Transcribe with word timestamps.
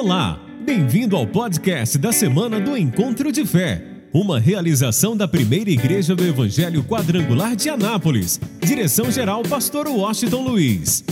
Olá, 0.00 0.38
bem-vindo 0.60 1.16
ao 1.16 1.26
podcast 1.26 1.98
da 1.98 2.12
semana 2.12 2.60
do 2.60 2.76
Encontro 2.76 3.32
de 3.32 3.44
Fé, 3.44 3.84
uma 4.14 4.38
realização 4.38 5.16
da 5.16 5.26
primeira 5.26 5.70
igreja 5.70 6.14
do 6.14 6.24
Evangelho 6.24 6.84
Quadrangular 6.84 7.56
de 7.56 7.68
Anápolis. 7.68 8.38
Direção-geral, 8.60 9.42
Pastor 9.42 9.88
Washington 9.88 10.42
Luiz. 10.42 11.04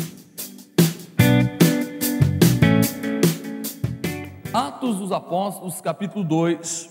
Atos 4.54 4.98
dos 4.98 5.10
Apóstolos, 5.10 5.80
capítulo 5.80 6.24
2, 6.24 6.88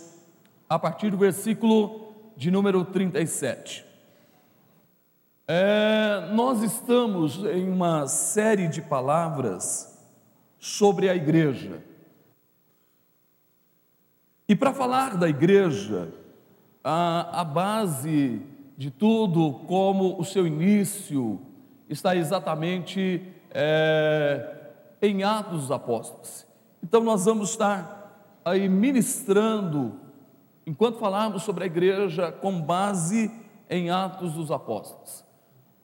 a 0.68 0.78
partir 0.78 1.12
do 1.12 1.18
versículo 1.18 2.14
de 2.36 2.52
número 2.52 2.84
37. 2.84 3.86
É, 5.48 6.30
nós 6.34 6.62
estamos 6.62 7.38
em 7.46 7.70
uma 7.70 8.06
série 8.06 8.68
de 8.68 8.82
palavras 8.82 9.95
sobre 10.66 11.08
a 11.08 11.16
igreja. 11.16 11.80
E 14.50 14.56
para 14.56 14.74
falar 14.74 15.16
da 15.16 15.30
igreja, 15.30 16.12
a, 16.84 17.42
a 17.42 17.44
base 17.44 18.42
de 18.76 18.90
tudo, 18.90 19.62
como 19.68 20.20
o 20.20 20.26
seu 20.26 20.48
início, 20.48 21.40
está 21.88 22.16
exatamente 22.16 23.22
é, 23.52 24.72
em 25.04 25.24
Atos 25.24 25.62
dos 25.62 25.72
Apóstolos. 25.72 26.48
Então 26.84 27.04
nós 27.04 27.26
vamos 27.26 27.52
estar 27.52 28.42
aí 28.44 28.68
ministrando, 28.68 30.00
enquanto 30.66 30.98
falarmos 30.98 31.44
sobre 31.44 31.66
a 31.66 31.68
igreja, 31.68 32.32
com 32.32 32.60
base 32.60 33.32
em 33.70 33.92
Atos 33.92 34.34
dos 34.34 34.50
Apóstolos. 34.50 35.24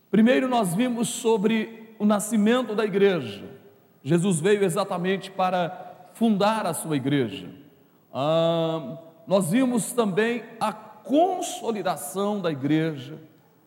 Primeiro 0.10 0.48
nós 0.48 0.74
vimos 0.74 1.08
sobre 1.08 1.96
o 2.00 2.06
nascimento 2.06 2.74
da 2.74 2.84
igreja. 2.84 3.61
Jesus 4.04 4.40
veio 4.40 4.64
exatamente 4.64 5.30
para 5.30 6.10
fundar 6.14 6.66
a 6.66 6.74
sua 6.74 6.96
igreja. 6.96 7.50
Ah, 8.14 8.98
nós 9.28 9.52
vimos 9.52 9.94
também 9.94 10.44
a 10.60 10.74
consolidação 10.74 12.42
da 12.42 12.52
igreja, 12.52 13.18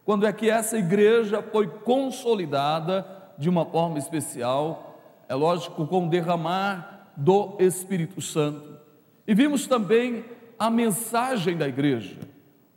quando 0.05 0.27
é 0.27 0.33
que 0.33 0.51
essa 0.51 0.77
igreja 0.77 1.43
foi 1.43 1.67
consolidada 1.67 3.07
de 3.39 3.49
uma 3.49 3.65
forma 3.65 3.99
especial, 3.99 5.01
é 5.29 5.35
lógico, 5.35 5.87
com 5.87 6.07
o 6.07 6.11
derramar 6.11 7.13
do 7.17 7.57
Espírito 7.59 8.21
Santo. 8.21 8.79
E 9.27 9.35
vimos 9.35 9.67
também 9.67 10.25
a 10.59 10.71
mensagem 10.71 11.57
da 11.57 11.67
igreja. 11.67 12.17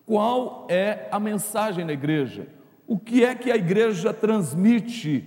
Qual 0.05 0.65
é 0.69 1.07
a 1.11 1.19
mensagem 1.19 1.85
da 1.85 1.91
igreja? 1.91 2.47
O 2.87 2.97
que 2.97 3.23
é 3.23 3.35
que 3.35 3.51
a 3.51 3.57
igreja 3.57 4.13
transmite? 4.13 5.25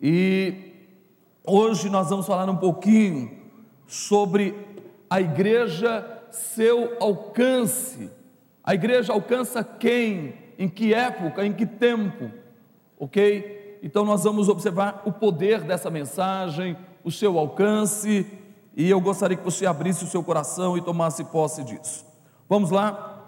E 0.00 0.71
Hoje 1.44 1.90
nós 1.90 2.08
vamos 2.08 2.24
falar 2.24 2.48
um 2.48 2.56
pouquinho 2.56 3.36
sobre 3.84 4.54
a 5.10 5.20
igreja, 5.20 6.22
seu 6.30 6.96
alcance. 7.00 8.08
A 8.62 8.74
igreja 8.74 9.12
alcança 9.12 9.64
quem? 9.64 10.34
Em 10.56 10.68
que 10.68 10.94
época? 10.94 11.44
Em 11.44 11.52
que 11.52 11.66
tempo? 11.66 12.30
Ok? 12.96 13.80
Então 13.82 14.04
nós 14.04 14.22
vamos 14.22 14.48
observar 14.48 15.02
o 15.04 15.10
poder 15.10 15.62
dessa 15.62 15.90
mensagem, 15.90 16.76
o 17.02 17.10
seu 17.10 17.36
alcance, 17.36 18.24
e 18.76 18.88
eu 18.88 19.00
gostaria 19.00 19.36
que 19.36 19.44
você 19.44 19.66
abrisse 19.66 20.04
o 20.04 20.08
seu 20.08 20.22
coração 20.22 20.78
e 20.78 20.80
tomasse 20.80 21.24
posse 21.24 21.64
disso. 21.64 22.06
Vamos 22.48 22.70
lá? 22.70 23.20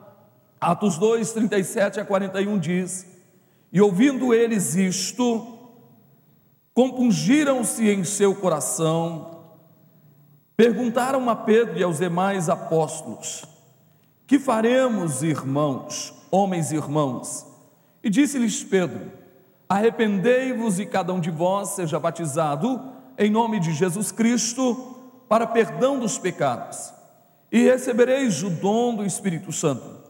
Atos 0.60 0.98
2, 0.98 1.32
37 1.32 1.98
a 1.98 2.04
41 2.04 2.60
diz: 2.60 3.06
E 3.72 3.80
ouvindo 3.80 4.32
eles 4.32 4.76
isto, 4.76 5.53
compungiram-se 6.75 7.89
em 7.89 8.03
seu 8.03 8.34
coração, 8.34 9.39
perguntaram 10.56 11.30
a 11.30 11.36
Pedro 11.36 11.79
e 11.79 11.85
aos 11.85 11.98
demais 11.98 12.48
apóstolos: 12.48 13.45
Que 14.27 14.39
faremos, 14.40 15.23
irmãos, 15.23 16.13
homens 16.30 16.73
e 16.73 16.77
irmãos? 16.77 17.46
E 18.02 18.11
disse-lhes 18.11 18.64
Pedro: 18.64 19.13
Arrependei-vos 19.68 20.80
e 20.80 20.84
cada 20.84 21.14
um 21.14 21.20
de 21.20 21.30
vós 21.30 21.70
seja 21.70 21.98
batizado 22.01 22.92
em 23.17 23.30
nome 23.30 23.61
de 23.61 23.73
Jesus 23.73 24.11
Cristo 24.11 24.96
para 25.29 25.46
perdão 25.46 26.01
dos 26.01 26.18
pecados, 26.18 26.92
e 27.51 27.63
recebereis 27.63 28.42
o 28.42 28.51
dom 28.51 28.96
do 28.96 29.07
Espírito 29.07 29.52
Santo, 29.52 30.02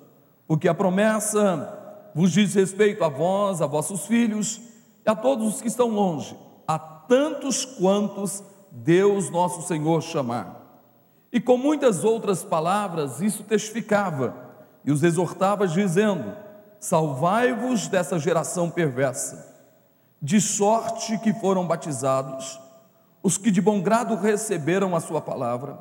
porque 0.46 0.66
a 0.66 0.74
promessa 0.74 2.10
vos 2.14 2.32
diz 2.32 2.54
respeito 2.54 3.04
a 3.04 3.08
vós, 3.08 3.60
a 3.60 3.66
vossos 3.66 4.06
filhos 4.06 4.60
e 5.04 5.10
a 5.10 5.14
todos 5.14 5.54
os 5.54 5.60
que 5.60 5.68
estão 5.68 5.88
longe 5.88 6.34
a 6.66 6.78
tantos 6.78 7.64
quantos 7.64 8.42
Deus 8.70 9.30
nosso 9.30 9.62
Senhor 9.62 10.02
chamar. 10.02 10.62
E 11.32 11.40
com 11.40 11.56
muitas 11.56 12.04
outras 12.04 12.44
palavras 12.44 13.20
isso 13.20 13.42
testificava 13.42 14.34
e 14.84 14.92
os 14.92 15.02
exortava, 15.02 15.66
dizendo: 15.66 16.36
Salvai-vos 16.78 17.88
dessa 17.88 18.18
geração 18.18 18.70
perversa. 18.70 19.54
De 20.20 20.40
sorte 20.40 21.18
que 21.18 21.32
foram 21.34 21.66
batizados 21.66 22.60
os 23.24 23.38
que 23.38 23.50
de 23.50 23.62
bom 23.62 23.80
grado 23.80 24.14
receberam 24.16 24.94
a 24.94 25.00
sua 25.00 25.18
palavra, 25.18 25.78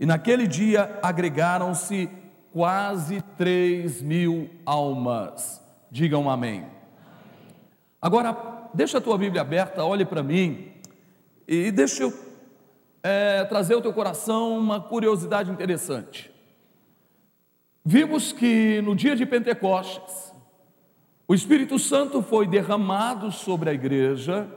e 0.00 0.04
naquele 0.04 0.48
dia 0.48 0.98
agregaram-se 1.00 2.10
quase 2.52 3.22
três 3.38 4.02
mil 4.02 4.50
almas. 4.66 5.62
Digam 5.92 6.28
amém. 6.28 6.66
Agora, 8.00 8.34
deixa 8.74 8.98
a 8.98 9.00
tua 9.00 9.18
Bíblia 9.18 9.42
aberta, 9.42 9.84
olhe 9.84 10.04
para 10.04 10.22
mim 10.22 10.72
e 11.46 11.70
deixa 11.70 12.04
eu 12.04 12.12
é, 13.02 13.44
trazer 13.44 13.74
ao 13.74 13.82
teu 13.82 13.92
coração 13.92 14.56
uma 14.56 14.80
curiosidade 14.80 15.50
interessante. 15.50 16.30
Vimos 17.84 18.32
que 18.32 18.80
no 18.82 18.94
dia 18.94 19.16
de 19.16 19.26
Pentecostes, 19.26 20.32
o 21.26 21.34
Espírito 21.34 21.78
Santo 21.78 22.22
foi 22.22 22.46
derramado 22.46 23.32
sobre 23.32 23.70
a 23.70 23.72
igreja, 23.72 24.48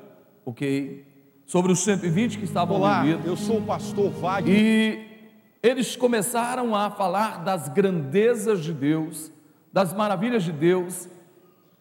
ok? 0.46 1.06
Sobre 1.46 1.72
os 1.72 1.80
120 1.80 2.38
que 2.38 2.44
estavam 2.44 2.78
Olá, 2.78 3.02
reunidos. 3.02 3.26
eu 3.26 3.36
sou 3.36 3.58
o 3.58 3.62
pastor 3.66 4.12
Wagner. 4.12 4.56
E 4.56 5.16
eles 5.64 5.96
começaram 5.96 6.76
a 6.76 6.92
falar 6.92 7.44
das 7.44 7.68
grandezas 7.68 8.64
de 8.64 8.74
Deus, 8.74 9.32
das 9.74 9.94
maravilhas 9.94 10.44
de 10.44 10.52
Deus, 10.52 11.10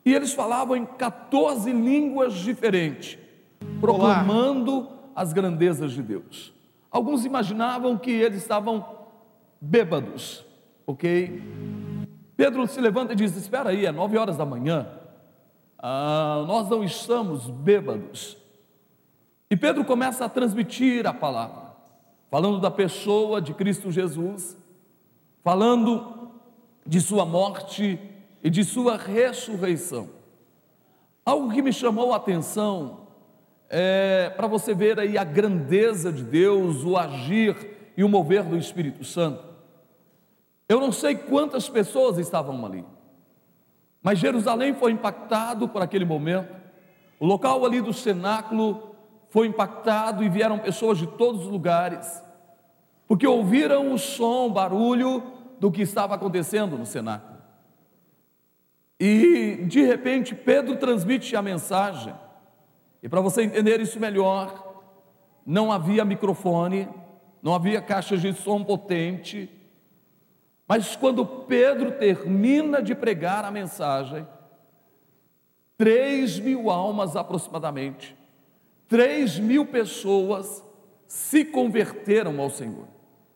e 0.04 0.12
eles 0.12 0.34
falavam 0.34 0.76
em 0.76 0.84
14 0.84 1.72
línguas 1.72 2.34
diferentes, 2.34 3.18
proclamando 3.80 4.80
Olá. 4.80 5.12
as 5.16 5.32
grandezas 5.32 5.92
de 5.92 6.02
Deus. 6.02 6.52
Alguns 6.90 7.24
imaginavam 7.24 7.96
que 7.96 8.10
eles 8.10 8.42
estavam 8.42 8.86
bêbados, 9.60 10.44
ok? 10.86 11.42
Pedro 12.36 12.66
se 12.66 12.80
levanta 12.80 13.14
e 13.14 13.16
diz: 13.16 13.34
Espera 13.36 13.70
aí, 13.70 13.86
é 13.86 13.92
nove 13.92 14.18
horas 14.18 14.36
da 14.36 14.44
manhã, 14.44 14.86
ah, 15.78 16.44
nós 16.46 16.68
não 16.68 16.84
estamos 16.84 17.48
bêbados. 17.48 18.36
E 19.50 19.56
Pedro 19.56 19.84
começa 19.84 20.24
a 20.24 20.28
transmitir 20.28 21.06
a 21.06 21.14
palavra, 21.14 21.74
falando 22.30 22.60
da 22.60 22.70
pessoa 22.70 23.40
de 23.40 23.54
Cristo 23.54 23.90
Jesus, 23.90 24.56
falando 25.42 26.30
de 26.86 27.00
sua 27.00 27.24
morte 27.24 27.98
e 28.44 28.50
de 28.50 28.62
sua 28.62 28.98
ressurreição. 28.98 30.10
Algo 31.24 31.50
que 31.50 31.62
me 31.62 31.72
chamou 31.72 32.12
a 32.12 32.16
atenção 32.16 33.06
é 33.70 34.30
para 34.36 34.46
você 34.46 34.74
ver 34.74 35.00
aí 35.00 35.16
a 35.16 35.24
grandeza 35.24 36.12
de 36.12 36.22
Deus, 36.22 36.84
o 36.84 36.98
agir 36.98 37.56
e 37.96 38.04
o 38.04 38.08
mover 38.08 38.44
do 38.44 38.58
Espírito 38.58 39.02
Santo. 39.02 39.42
Eu 40.68 40.78
não 40.78 40.92
sei 40.92 41.14
quantas 41.14 41.70
pessoas 41.70 42.18
estavam 42.18 42.64
ali, 42.66 42.84
mas 44.02 44.18
Jerusalém 44.18 44.74
foi 44.74 44.92
impactado 44.92 45.66
por 45.66 45.80
aquele 45.80 46.04
momento. 46.04 46.54
O 47.18 47.24
local 47.24 47.64
ali 47.64 47.80
do 47.80 47.94
cenáculo 47.94 48.94
foi 49.30 49.46
impactado 49.46 50.22
e 50.22 50.28
vieram 50.28 50.58
pessoas 50.58 50.98
de 50.98 51.06
todos 51.06 51.44
os 51.44 51.48
lugares, 51.48 52.22
porque 53.08 53.26
ouviram 53.26 53.94
o 53.94 53.98
som, 53.98 54.46
o 54.46 54.50
barulho 54.50 55.22
do 55.58 55.72
que 55.72 55.80
estava 55.80 56.14
acontecendo 56.14 56.76
no 56.76 56.84
cenáculo. 56.84 57.33
E 59.06 59.56
de 59.66 59.82
repente 59.82 60.34
Pedro 60.34 60.78
transmite 60.78 61.36
a 61.36 61.42
mensagem. 61.42 62.14
E 63.02 63.08
para 63.08 63.20
você 63.20 63.42
entender 63.42 63.78
isso 63.78 64.00
melhor, 64.00 64.82
não 65.44 65.70
havia 65.70 66.06
microfone, 66.06 66.88
não 67.42 67.54
havia 67.54 67.82
caixa 67.82 68.16
de 68.16 68.32
som 68.32 68.64
potente. 68.64 69.50
Mas 70.66 70.96
quando 70.96 71.26
Pedro 71.26 71.92
termina 71.92 72.82
de 72.82 72.94
pregar 72.94 73.44
a 73.44 73.50
mensagem, 73.50 74.26
três 75.76 76.38
mil 76.38 76.70
almas 76.70 77.14
aproximadamente, 77.14 78.16
três 78.88 79.38
mil 79.38 79.66
pessoas 79.66 80.64
se 81.06 81.44
converteram 81.44 82.40
ao 82.40 82.48
Senhor. 82.48 82.88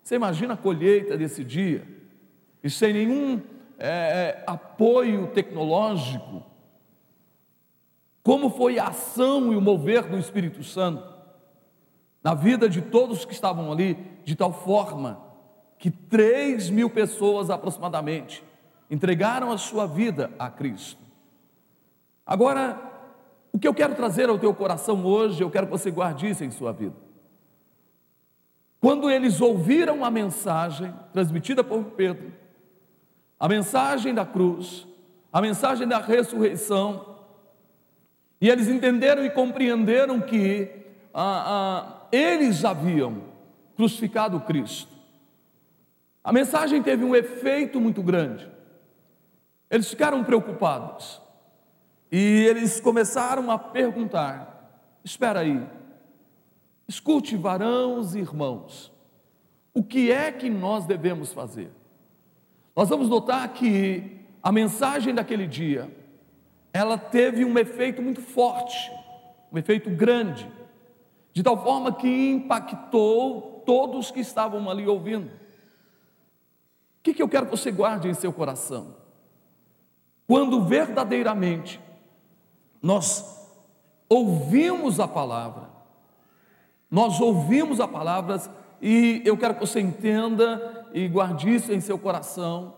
Você 0.03 0.15
imagina 0.15 0.55
a 0.55 0.56
colheita 0.56 1.15
desse 1.15 1.44
dia, 1.44 1.87
e 2.65 2.70
sem 2.70 2.94
nenhum 2.94 3.57
é, 3.78 3.88
é, 3.88 4.44
apoio 4.46 5.28
tecnológico, 5.28 6.42
como 8.22 8.50
foi 8.50 8.78
a 8.78 8.88
ação 8.88 9.52
e 9.52 9.56
o 9.56 9.60
mover 9.60 10.08
do 10.08 10.19
Espírito 10.19 10.62
Santo. 10.62 11.16
na 12.22 12.34
vida 12.34 12.69
de 12.69 12.82
todos 12.82 13.25
que 13.25 13.32
estavam 13.32 13.70
ali, 13.70 13.94
de 14.25 14.34
tal 14.34 14.52
forma 14.52 15.22
que 15.78 15.90
3 15.90 16.69
mil 16.69 16.90
pessoas 16.90 17.48
aproximadamente 17.48 18.44
entregaram 18.90 19.52
a 19.52 19.56
sua 19.56 19.86
vida 19.86 20.31
a 20.38 20.50
Cristo. 20.50 21.00
Agora, 22.26 22.76
o 23.52 23.58
que 23.58 23.66
eu 23.66 23.72
quero 23.72 23.94
trazer 23.94 24.28
ao 24.28 24.38
teu 24.38 24.52
coração 24.52 25.04
hoje, 25.06 25.42
eu 25.42 25.50
quero 25.50 25.66
que 25.66 25.72
você 25.72 25.90
guarde 25.90 26.28
isso 26.28 26.44
em 26.44 26.50
sua 26.50 26.72
vida. 26.72 26.96
Quando 28.81 29.10
eles 29.10 29.40
ouviram 29.40 30.04
a 30.04 30.10
mensagem 30.10 30.92
transmitida 31.12 31.64
por 31.64 31.84
Pedro, 31.84 32.32
a 33.38 33.49
mensagem 33.49 34.12
da 34.12 34.26
cruz, 34.26 34.87
a 35.32 35.40
mensagem 35.40 35.87
da 35.87 35.99
ressurreição, 35.99 37.17
e 38.40 38.49
eles 38.49 38.69
entenderam 38.69 39.25
e 39.25 39.31
compreenderam 39.31 40.20
que 40.20 40.70
ah, 41.12 41.44
ah, 41.46 42.06
eles 42.12 42.64
haviam 42.64 43.23
crucificado 43.76 44.40
Cristo. 44.40 44.93
A 46.23 46.32
mensagem 46.32 46.82
teve 46.82 47.05
um 47.05 47.14
efeito 47.14 47.81
muito 47.81 48.02
grande. 48.02 48.49
Eles 49.70 49.88
ficaram 49.88 50.23
preocupados 50.25 51.20
e 52.11 52.44
eles 52.46 52.81
começaram 52.81 53.50
a 53.50 53.58
perguntar: 53.58 54.82
espera 55.05 55.41
aí, 55.41 55.67
escute, 56.87 57.37
varãos 57.37 58.14
e 58.14 58.20
irmãos, 58.20 58.93
o 59.75 59.82
que 59.82 60.11
é 60.11 60.32
que 60.32 60.49
nós 60.49 60.87
devemos 60.87 61.32
fazer? 61.32 61.70
Nós 62.78 62.88
vamos 62.88 63.08
notar 63.08 63.48
que 63.54 64.20
a 64.40 64.52
mensagem 64.52 65.12
daquele 65.12 65.48
dia, 65.48 65.92
ela 66.72 66.96
teve 66.96 67.44
um 67.44 67.58
efeito 67.58 68.00
muito 68.00 68.20
forte, 68.20 68.92
um 69.52 69.58
efeito 69.58 69.90
grande, 69.90 70.48
de 71.32 71.42
tal 71.42 71.60
forma 71.60 71.92
que 71.92 72.30
impactou 72.30 73.64
todos 73.66 74.12
que 74.12 74.20
estavam 74.20 74.70
ali 74.70 74.86
ouvindo. 74.86 75.26
O 75.26 75.32
que, 77.02 77.14
que 77.14 77.20
eu 77.20 77.28
quero 77.28 77.46
que 77.46 77.50
você 77.50 77.72
guarde 77.72 78.06
em 78.06 78.14
seu 78.14 78.32
coração? 78.32 78.94
Quando 80.24 80.64
verdadeiramente 80.64 81.81
nós 82.81 83.44
ouvimos 84.08 85.00
a 85.00 85.08
palavra, 85.08 85.69
nós 86.88 87.20
ouvimos 87.20 87.81
a 87.81 87.88
palavra 87.88 88.40
e 88.80 89.22
eu 89.25 89.36
quero 89.36 89.54
que 89.54 89.60
você 89.60 89.80
entenda 89.80 90.86
e 90.92 91.08
guarde 91.08 91.54
isso 91.54 91.72
em 91.72 91.80
seu 91.80 91.98
coração, 91.98 92.75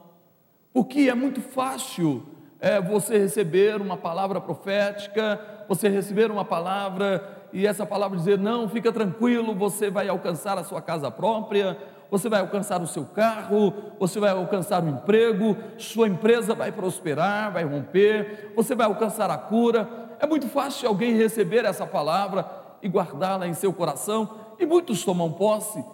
porque 0.73 1.08
é 1.11 1.14
muito 1.14 1.41
fácil 1.41 2.26
é, 2.61 2.81
você 2.81 3.19
receber 3.19 3.81
uma 3.81 3.97
palavra 3.97 4.41
profética, 4.41 5.41
você 5.69 5.88
receber 5.88 6.31
uma 6.31 6.44
palavra 6.44 7.47
e 7.52 7.67
essa 7.67 7.87
palavra 7.87 8.19
dizer: 8.19 8.38
não, 8.38 8.69
fica 8.69 8.93
tranquilo, 8.93 9.55
você 9.55 9.91
vai 9.91 10.08
alcançar 10.08 10.58
a 10.58 10.64
sua 10.64 10.81
casa 10.81 11.11
própria, 11.11 11.76
você 12.11 12.29
vai 12.29 12.41
alcançar 12.41 12.82
o 12.82 12.87
seu 12.87 13.05
carro, 13.05 13.73
você 13.99 14.19
vai 14.19 14.31
alcançar 14.31 14.82
o 14.82 14.88
emprego, 14.88 15.56
sua 15.79 16.08
empresa 16.08 16.55
vai 16.55 16.73
prosperar, 16.73 17.53
vai 17.53 17.64
romper, 17.64 18.53
você 18.55 18.75
vai 18.75 18.87
alcançar 18.87 19.31
a 19.31 19.38
cura. 19.38 19.88
É 20.19 20.26
muito 20.26 20.49
fácil 20.49 20.88
alguém 20.88 21.17
receber 21.17 21.64
essa 21.64 21.87
palavra 21.87 22.44
e 22.82 22.88
guardá-la 22.88 23.46
em 23.46 23.55
seu 23.55 23.73
coração, 23.73 24.29
e 24.61 24.67
muitos 24.67 25.05
tomam 25.05 25.33
posse, 25.33 25.85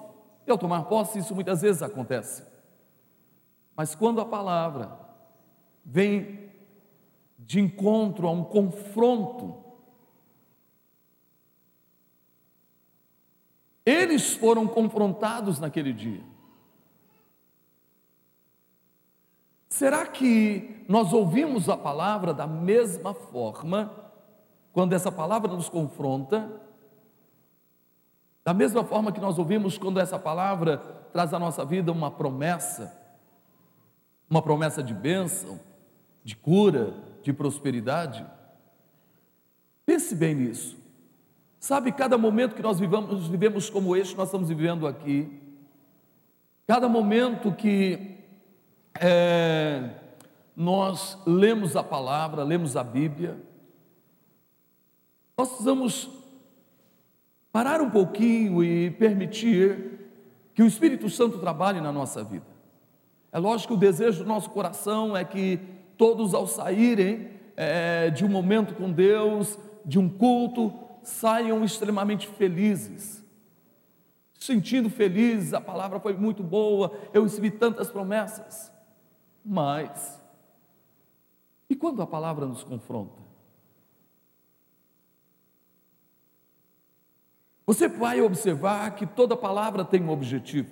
e 0.47 0.51
ao 0.51 0.59
tomar 0.59 0.85
posse, 0.85 1.21
isso 1.21 1.35
muitas 1.35 1.63
vezes 1.63 1.83
acontece. 1.83 2.45
Mas 3.75 3.95
quando 3.95 4.21
a 4.21 4.27
palavra 4.27 4.99
vem 5.85 6.51
de 7.39 7.61
encontro 7.61 8.29
a 8.29 8.31
um 8.31 8.45
confronto, 8.45 9.67
Eles 13.87 14.35
foram 14.35 14.67
confrontados 14.67 15.61
naquele 15.61 15.93
dia. 15.93 16.21
Será 19.69 20.05
que 20.05 20.85
nós 20.89 21.12
ouvimos 21.12 21.69
a 21.69 21.77
palavra 21.77 22.35
da 22.35 22.49
mesma 22.49 23.15
forma, 23.15 24.12
quando 24.73 24.93
essa 24.93 25.12
palavra 25.12 25.53
nos 25.53 25.69
confronta? 25.69 26.61
Da 28.47 28.55
mesma 28.55 28.85
forma 28.85 29.11
que 29.11 29.21
nós 29.21 29.41
ouvimos 29.41 29.77
quando 29.77 29.99
essa 29.99 30.21
palavra 30.21 30.79
traz 31.13 31.35
à 31.35 31.39
nossa 31.39 31.65
vida 31.65 31.91
uma 31.91 32.13
promessa, 32.13 32.97
uma 34.31 34.41
promessa 34.41 34.85
de 34.85 34.95
bênção, 34.95 35.59
de 36.23 36.37
cura, 36.37 36.95
de 37.25 37.33
prosperidade? 37.33 38.25
Pense 39.85 40.15
bem 40.15 40.33
nisso. 40.33 40.77
Sabe, 41.59 41.91
cada 41.91 42.17
momento 42.17 42.55
que 42.55 42.63
nós 42.63 42.79
vivamos, 42.79 43.27
vivemos 43.27 43.69
como 43.69 43.97
este, 43.97 44.17
nós 44.17 44.29
estamos 44.29 44.49
vivendo 44.49 44.87
aqui, 44.87 45.43
cada 46.69 46.89
momento 46.89 47.51
que 47.51 48.21
é, 49.01 49.91
nós 50.55 51.19
lemos 51.27 51.75
a 51.75 51.83
palavra, 51.83 52.45
lemos 52.45 52.77
a 52.77 52.85
Bíblia, 52.85 53.37
nós 55.37 55.49
precisamos 55.49 56.09
parar 57.56 57.81
um 57.81 57.88
pouquinho 57.88 58.62
e 58.62 58.91
permitir 58.91 60.11
que 60.53 60.62
o 60.62 60.67
Espírito 60.67 61.08
Santo 61.08 61.38
trabalhe 61.38 61.81
na 61.81 61.91
nossa 61.91 62.23
vida. 62.23 62.44
É 63.32 63.38
lógico 63.38 63.69
que 63.69 63.79
o 63.79 63.81
desejo 63.81 64.23
do 64.23 64.29
nosso 64.29 64.50
coração 64.50 65.17
é 65.17 65.25
que 65.25 65.58
todos, 65.97 66.35
ao 66.35 66.47
saírem 66.47 67.31
é, 67.56 68.11
de 68.11 68.26
um 68.26 68.29
momento 68.29 68.75
com 68.75 68.93
Deus, 68.93 69.58
de 69.87 69.99
um 69.99 70.06
culto, 70.06 70.70
saiam 71.03 71.64
extremamente 71.64 72.29
felizes, 72.29 73.25
sentindo 74.38 74.91
felizes, 74.91 75.55
a 75.55 75.61
palavra 75.61 75.99
foi 75.99 76.12
muito 76.12 76.43
boa, 76.43 76.93
eu 77.14 77.23
recebi 77.23 77.50
tantas 77.50 77.88
promessas. 77.88 78.70
Mas, 79.43 80.23
e 81.70 81.75
quando 81.75 82.02
a 82.02 82.06
palavra 82.06 82.44
nos 82.44 82.62
confronta? 82.62 83.25
Você 87.67 87.89
vai 87.89 88.21
observar 88.21 88.95
que 88.95 89.05
toda 89.05 89.37
palavra 89.37 89.85
tem 89.85 90.01
um 90.01 90.11
objetivo. 90.11 90.71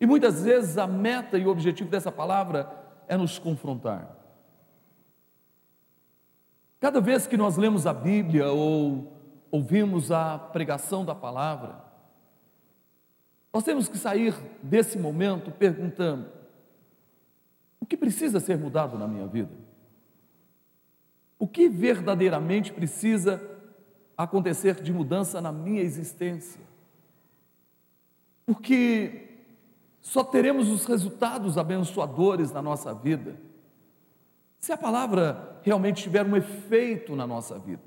E 0.00 0.06
muitas 0.06 0.42
vezes 0.42 0.76
a 0.76 0.86
meta 0.86 1.38
e 1.38 1.46
o 1.46 1.50
objetivo 1.50 1.88
dessa 1.88 2.10
palavra 2.10 2.68
é 3.06 3.16
nos 3.16 3.38
confrontar. 3.38 4.16
Cada 6.80 7.00
vez 7.00 7.26
que 7.26 7.36
nós 7.36 7.56
lemos 7.56 7.86
a 7.86 7.92
Bíblia 7.92 8.50
ou 8.50 9.12
ouvimos 9.50 10.10
a 10.12 10.38
pregação 10.38 11.04
da 11.04 11.14
palavra, 11.14 11.84
nós 13.52 13.64
temos 13.64 13.88
que 13.88 13.98
sair 13.98 14.34
desse 14.62 14.98
momento 14.98 15.50
perguntando: 15.50 16.30
o 17.80 17.86
que 17.86 17.96
precisa 17.96 18.38
ser 18.38 18.58
mudado 18.58 18.98
na 18.98 19.08
minha 19.08 19.26
vida? 19.26 19.52
O 21.38 21.46
que 21.46 21.68
verdadeiramente 21.68 22.72
precisa 22.72 23.57
acontecer 24.24 24.74
de 24.82 24.92
mudança 24.92 25.40
na 25.40 25.52
minha 25.52 25.80
existência? 25.80 26.60
Porque 28.44 29.28
só 30.00 30.24
teremos 30.24 30.68
os 30.68 30.84
resultados 30.86 31.56
abençoadores 31.56 32.50
na 32.50 32.60
nossa 32.60 32.92
vida 32.92 33.36
se 34.58 34.72
a 34.72 34.76
palavra 34.76 35.60
realmente 35.62 36.02
tiver 36.02 36.26
um 36.26 36.36
efeito 36.36 37.14
na 37.14 37.26
nossa 37.26 37.58
vida. 37.58 37.82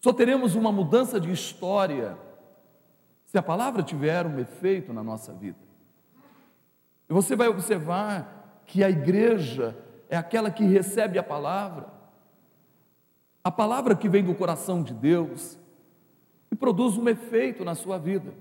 Só 0.00 0.12
teremos 0.12 0.54
uma 0.54 0.72
mudança 0.72 1.20
de 1.20 1.30
história 1.30 2.18
se 3.24 3.38
a 3.38 3.42
palavra 3.42 3.82
tiver 3.82 4.26
um 4.26 4.38
efeito 4.38 4.92
na 4.92 5.02
nossa 5.02 5.32
vida. 5.32 5.58
E 7.08 7.12
você 7.12 7.36
vai 7.36 7.48
observar 7.48 8.62
que 8.66 8.82
a 8.82 8.90
igreja 8.90 9.76
é 10.08 10.16
aquela 10.16 10.50
que 10.50 10.64
recebe 10.64 11.18
a 11.18 11.22
palavra, 11.22 11.86
a 13.44 13.50
palavra 13.50 13.94
que 13.94 14.08
vem 14.08 14.24
do 14.24 14.34
coração 14.34 14.82
de 14.82 14.94
Deus 14.94 15.58
e 16.50 16.56
produz 16.56 16.96
um 16.96 17.06
efeito 17.06 17.62
na 17.62 17.74
sua 17.74 17.98
vida, 17.98 18.32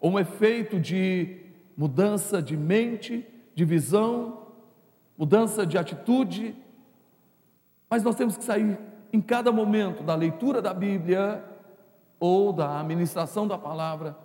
ou 0.00 0.12
um 0.12 0.18
efeito 0.18 0.80
de 0.80 1.42
mudança 1.76 2.40
de 2.40 2.56
mente, 2.56 3.26
de 3.54 3.64
visão, 3.66 4.46
mudança 5.18 5.66
de 5.66 5.76
atitude, 5.76 6.56
mas 7.90 8.02
nós 8.02 8.16
temos 8.16 8.38
que 8.38 8.44
sair 8.44 8.78
em 9.12 9.20
cada 9.20 9.52
momento 9.52 10.02
da 10.02 10.14
leitura 10.14 10.62
da 10.62 10.72
Bíblia 10.72 11.44
ou 12.18 12.54
da 12.54 12.80
administração 12.80 13.46
da 13.46 13.58
palavra. 13.58 14.16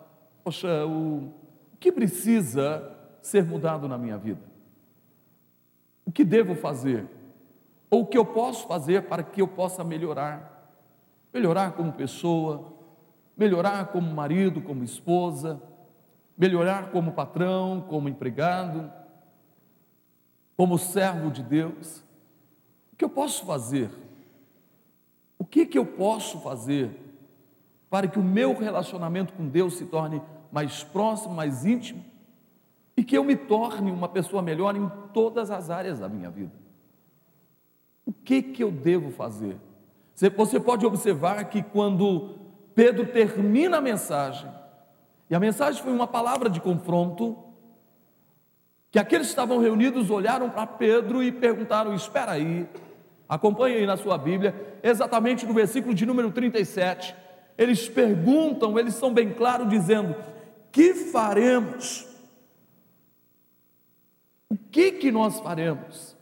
Poxa, 0.42 0.86
o, 0.86 1.34
o 1.74 1.78
que 1.78 1.92
precisa 1.92 2.96
ser 3.22 3.44
mudado 3.44 3.90
na 3.90 3.98
minha 3.98 4.18
vida? 4.18 4.42
O 6.06 6.12
que 6.12 6.24
devo 6.24 6.56
fazer? 6.56 7.17
Ou 7.90 8.02
o 8.02 8.06
que 8.06 8.18
eu 8.18 8.26
posso 8.26 8.68
fazer 8.68 9.04
para 9.04 9.24
que 9.24 9.42
eu 9.42 9.48
possa 9.48 9.84
melhorar? 9.84 10.72
Melhorar 11.34 11.74
como 11.74 11.94
pessoa, 11.94 12.74
melhorar 13.36 13.88
como 13.88 14.14
marido, 14.14 14.62
como 14.62 14.84
esposa, 14.84 15.62
melhorar 16.38 16.92
como 16.92 17.14
patrão, 17.14 17.82
como 17.88 18.10
empregado 18.10 18.92
como 20.58 20.80
servo 20.80 21.30
de 21.30 21.44
Deus, 21.44 22.04
o 22.92 22.96
que 22.98 23.06
eu 23.06 23.10
posso 23.10 23.46
fazer? 23.46 23.92
O 25.38 25.46
que 25.46 25.68
que 25.68 25.78
eu 25.78 25.86
posso 25.86 26.40
fazer 26.40 26.90
para 27.92 28.08
que 28.08 28.18
o 28.18 28.24
meu 28.24 28.58
relacionamento 28.58 29.34
com 29.34 29.48
Deus 29.48 29.78
se 29.78 29.86
torne 29.86 30.20
mais 30.52 30.84
próximo, 30.84 31.36
mais 31.36 31.64
íntimo 31.64 32.04
e 32.98 33.04
que 33.04 33.16
eu 33.16 33.24
me 33.24 33.36
torne 33.36 33.92
uma 33.92 34.10
pessoa 34.10 34.42
melhor 34.42 34.76
em 34.76 34.90
todas 35.14 35.52
as 35.52 35.70
áreas 35.70 36.00
da 36.00 36.10
minha 36.10 36.32
vida. 36.32 36.52
O 38.08 38.14
que 38.14 38.42
que 38.42 38.64
eu 38.64 38.72
devo 38.72 39.12
fazer? 39.12 39.58
Você 40.16 40.60
pode 40.62 40.86
observar 40.86 41.44
que 41.50 41.62
quando 41.62 42.38
Pedro 42.74 43.06
termina 43.06 43.80
a 43.80 43.82
mensagem, 43.82 44.50
e 45.30 45.36
a 45.36 45.40
mensagem 45.42 45.84
foi 45.84 45.92
uma 45.92 46.08
palavra 46.08 46.50
de 46.50 46.62
confronto, 46.62 47.38
que 48.90 48.98
aqueles 48.98 49.28
que 49.28 49.32
estavam 49.34 49.58
reunidos 49.60 50.10
olharam 50.10 50.50
para 50.50 50.66
Pedro 50.66 51.22
e 51.22 51.34
perguntaram: 51.34 51.94
Espera 51.94 52.32
aí, 52.32 52.66
acompanhe 53.28 53.76
aí 53.76 53.86
na 53.86 53.98
sua 53.98 54.18
Bíblia, 54.18 54.80
exatamente 54.82 55.46
no 55.46 55.54
versículo 55.54 55.94
de 55.94 56.06
número 56.06 56.32
37. 56.32 57.14
Eles 57.58 57.90
perguntam, 57.90 58.80
eles 58.80 58.96
são 58.96 59.14
bem 59.14 59.34
claros, 59.34 59.68
dizendo: 59.68 60.16
Que 60.72 60.94
faremos? 60.94 62.08
O 64.50 64.56
que 64.56 64.94
que 64.94 65.12
nós 65.12 65.42
faremos? 65.42 66.17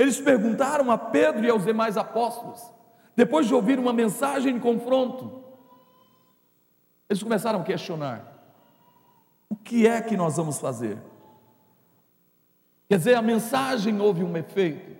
Eles 0.00 0.18
perguntaram 0.18 0.90
a 0.90 0.96
Pedro 0.96 1.44
e 1.44 1.50
aos 1.50 1.66
demais 1.66 1.98
apóstolos, 1.98 2.72
depois 3.14 3.46
de 3.46 3.54
ouvir 3.54 3.78
uma 3.78 3.92
mensagem 3.92 4.54
de 4.54 4.58
confronto, 4.58 5.44
eles 7.06 7.22
começaram 7.22 7.60
a 7.60 7.62
questionar: 7.62 8.24
o 9.46 9.54
que 9.54 9.86
é 9.86 10.00
que 10.00 10.16
nós 10.16 10.38
vamos 10.38 10.58
fazer? 10.58 10.96
Quer 12.88 12.96
dizer, 12.96 13.14
a 13.14 13.20
mensagem 13.20 14.00
houve 14.00 14.24
um 14.24 14.34
efeito. 14.38 14.96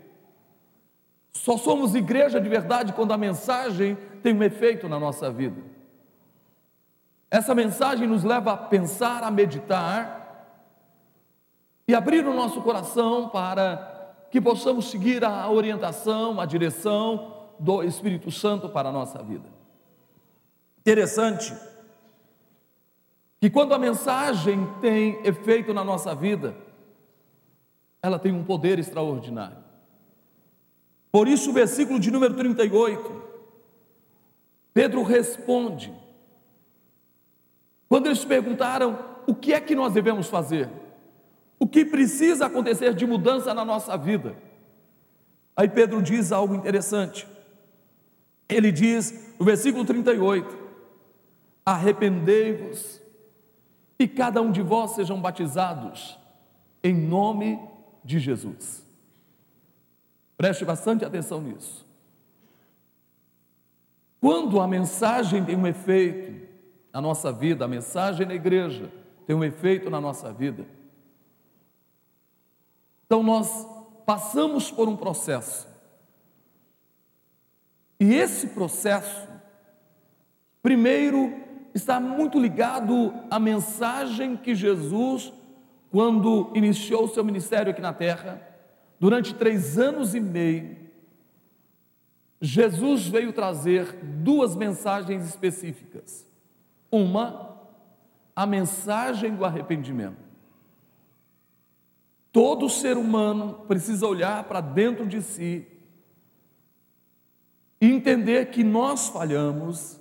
Só 1.32 1.56
somos 1.56 1.94
igreja 1.94 2.38
de 2.38 2.50
verdade 2.50 2.92
quando 2.92 3.14
a 3.14 3.16
mensagem 3.16 3.96
tem 4.22 4.34
um 4.34 4.42
efeito 4.42 4.86
na 4.86 5.00
nossa 5.00 5.30
vida. 5.30 5.62
Essa 7.30 7.54
mensagem 7.54 8.06
nos 8.06 8.22
leva 8.22 8.52
a 8.52 8.56
pensar, 8.58 9.24
a 9.24 9.30
meditar 9.30 10.44
e 11.88 11.94
abrir 11.94 12.26
o 12.26 12.34
nosso 12.34 12.60
coração 12.60 13.30
para 13.30 13.99
que 14.30 14.40
possamos 14.40 14.90
seguir 14.90 15.24
a 15.24 15.50
orientação, 15.50 16.40
a 16.40 16.46
direção 16.46 17.48
do 17.58 17.82
Espírito 17.82 18.30
Santo 18.30 18.68
para 18.68 18.88
a 18.88 18.92
nossa 18.92 19.22
vida. 19.22 19.48
Interessante 20.80 21.52
que 23.40 23.50
quando 23.50 23.74
a 23.74 23.78
mensagem 23.78 24.66
tem 24.80 25.20
efeito 25.24 25.74
na 25.74 25.82
nossa 25.82 26.14
vida, 26.14 26.54
ela 28.02 28.18
tem 28.18 28.32
um 28.32 28.44
poder 28.44 28.78
extraordinário. 28.78 29.58
Por 31.10 31.26
isso, 31.26 31.50
o 31.50 31.52
versículo 31.52 31.98
de 31.98 32.10
número 32.10 32.34
38, 32.34 33.22
Pedro 34.72 35.02
responde. 35.02 35.92
Quando 37.88 38.06
eles 38.06 38.24
perguntaram 38.24 38.98
o 39.26 39.34
que 39.34 39.52
é 39.52 39.60
que 39.60 39.74
nós 39.74 39.92
devemos 39.92 40.28
fazer, 40.28 40.68
o 41.60 41.68
que 41.68 41.84
precisa 41.84 42.46
acontecer 42.46 42.94
de 42.94 43.06
mudança 43.06 43.52
na 43.52 43.66
nossa 43.66 43.94
vida, 43.96 44.34
aí 45.54 45.68
Pedro 45.68 46.00
diz 46.00 46.32
algo 46.32 46.54
interessante. 46.54 47.28
Ele 48.48 48.72
diz, 48.72 49.36
no 49.38 49.44
versículo 49.44 49.84
38, 49.84 50.58
arrependei-vos 51.64 53.00
e 53.98 54.08
cada 54.08 54.40
um 54.40 54.50
de 54.50 54.62
vós 54.62 54.92
sejam 54.92 55.20
batizados 55.20 56.18
em 56.82 56.94
nome 56.94 57.60
de 58.02 58.18
Jesus. 58.18 58.82
Preste 60.38 60.64
bastante 60.64 61.04
atenção 61.04 61.42
nisso. 61.42 61.86
Quando 64.18 64.58
a 64.58 64.66
mensagem 64.66 65.44
tem 65.44 65.56
um 65.56 65.66
efeito 65.66 66.48
na 66.90 67.02
nossa 67.02 67.30
vida, 67.30 67.66
a 67.66 67.68
mensagem 67.68 68.26
na 68.26 68.34
igreja 68.34 68.90
tem 69.26 69.36
um 69.36 69.44
efeito 69.44 69.90
na 69.90 70.00
nossa 70.00 70.32
vida, 70.32 70.66
então 73.10 73.24
nós 73.24 73.66
passamos 74.06 74.70
por 74.70 74.88
um 74.88 74.96
processo. 74.96 75.66
E 77.98 78.14
esse 78.14 78.46
processo, 78.46 79.26
primeiro, 80.62 81.34
está 81.74 81.98
muito 81.98 82.38
ligado 82.38 83.12
à 83.28 83.40
mensagem 83.40 84.36
que 84.36 84.54
Jesus 84.54 85.32
quando 85.90 86.52
iniciou 86.54 87.08
seu 87.08 87.24
ministério 87.24 87.72
aqui 87.72 87.80
na 87.80 87.92
terra, 87.92 88.40
durante 89.00 89.34
três 89.34 89.76
anos 89.76 90.14
e 90.14 90.20
meio, 90.20 90.76
Jesus 92.40 93.08
veio 93.08 93.32
trazer 93.32 93.92
duas 94.02 94.54
mensagens 94.54 95.28
específicas. 95.28 96.24
Uma, 96.92 97.58
a 98.36 98.46
mensagem 98.46 99.34
do 99.34 99.44
arrependimento. 99.44 100.29
Todo 102.32 102.68
ser 102.68 102.96
humano 102.96 103.64
precisa 103.66 104.06
olhar 104.06 104.44
para 104.44 104.60
dentro 104.60 105.06
de 105.06 105.20
si 105.20 105.66
e 107.80 107.86
entender 107.86 108.50
que 108.50 108.62
nós 108.62 109.08
falhamos, 109.08 109.98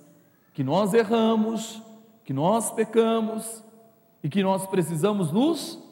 que 0.54 0.62
nós 0.62 0.94
erramos, 0.94 1.82
que 2.24 2.32
nós 2.32 2.70
pecamos 2.70 3.64
e 4.22 4.28
que 4.28 4.42
nós 4.42 4.66
precisamos 4.66 5.32
nos 5.32 5.82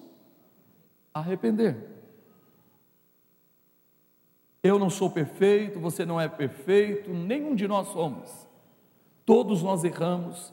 arrepender. 1.13 1.89
Eu 4.63 4.79
não 4.79 4.91
sou 4.91 5.11
perfeito, 5.11 5.81
você 5.81 6.05
não 6.05 6.21
é 6.21 6.29
perfeito, 6.29 7.11
nenhum 7.11 7.55
de 7.55 7.67
nós 7.67 7.89
somos. 7.89 8.31
Todos 9.25 9.63
nós 9.63 9.83
erramos, 9.83 10.53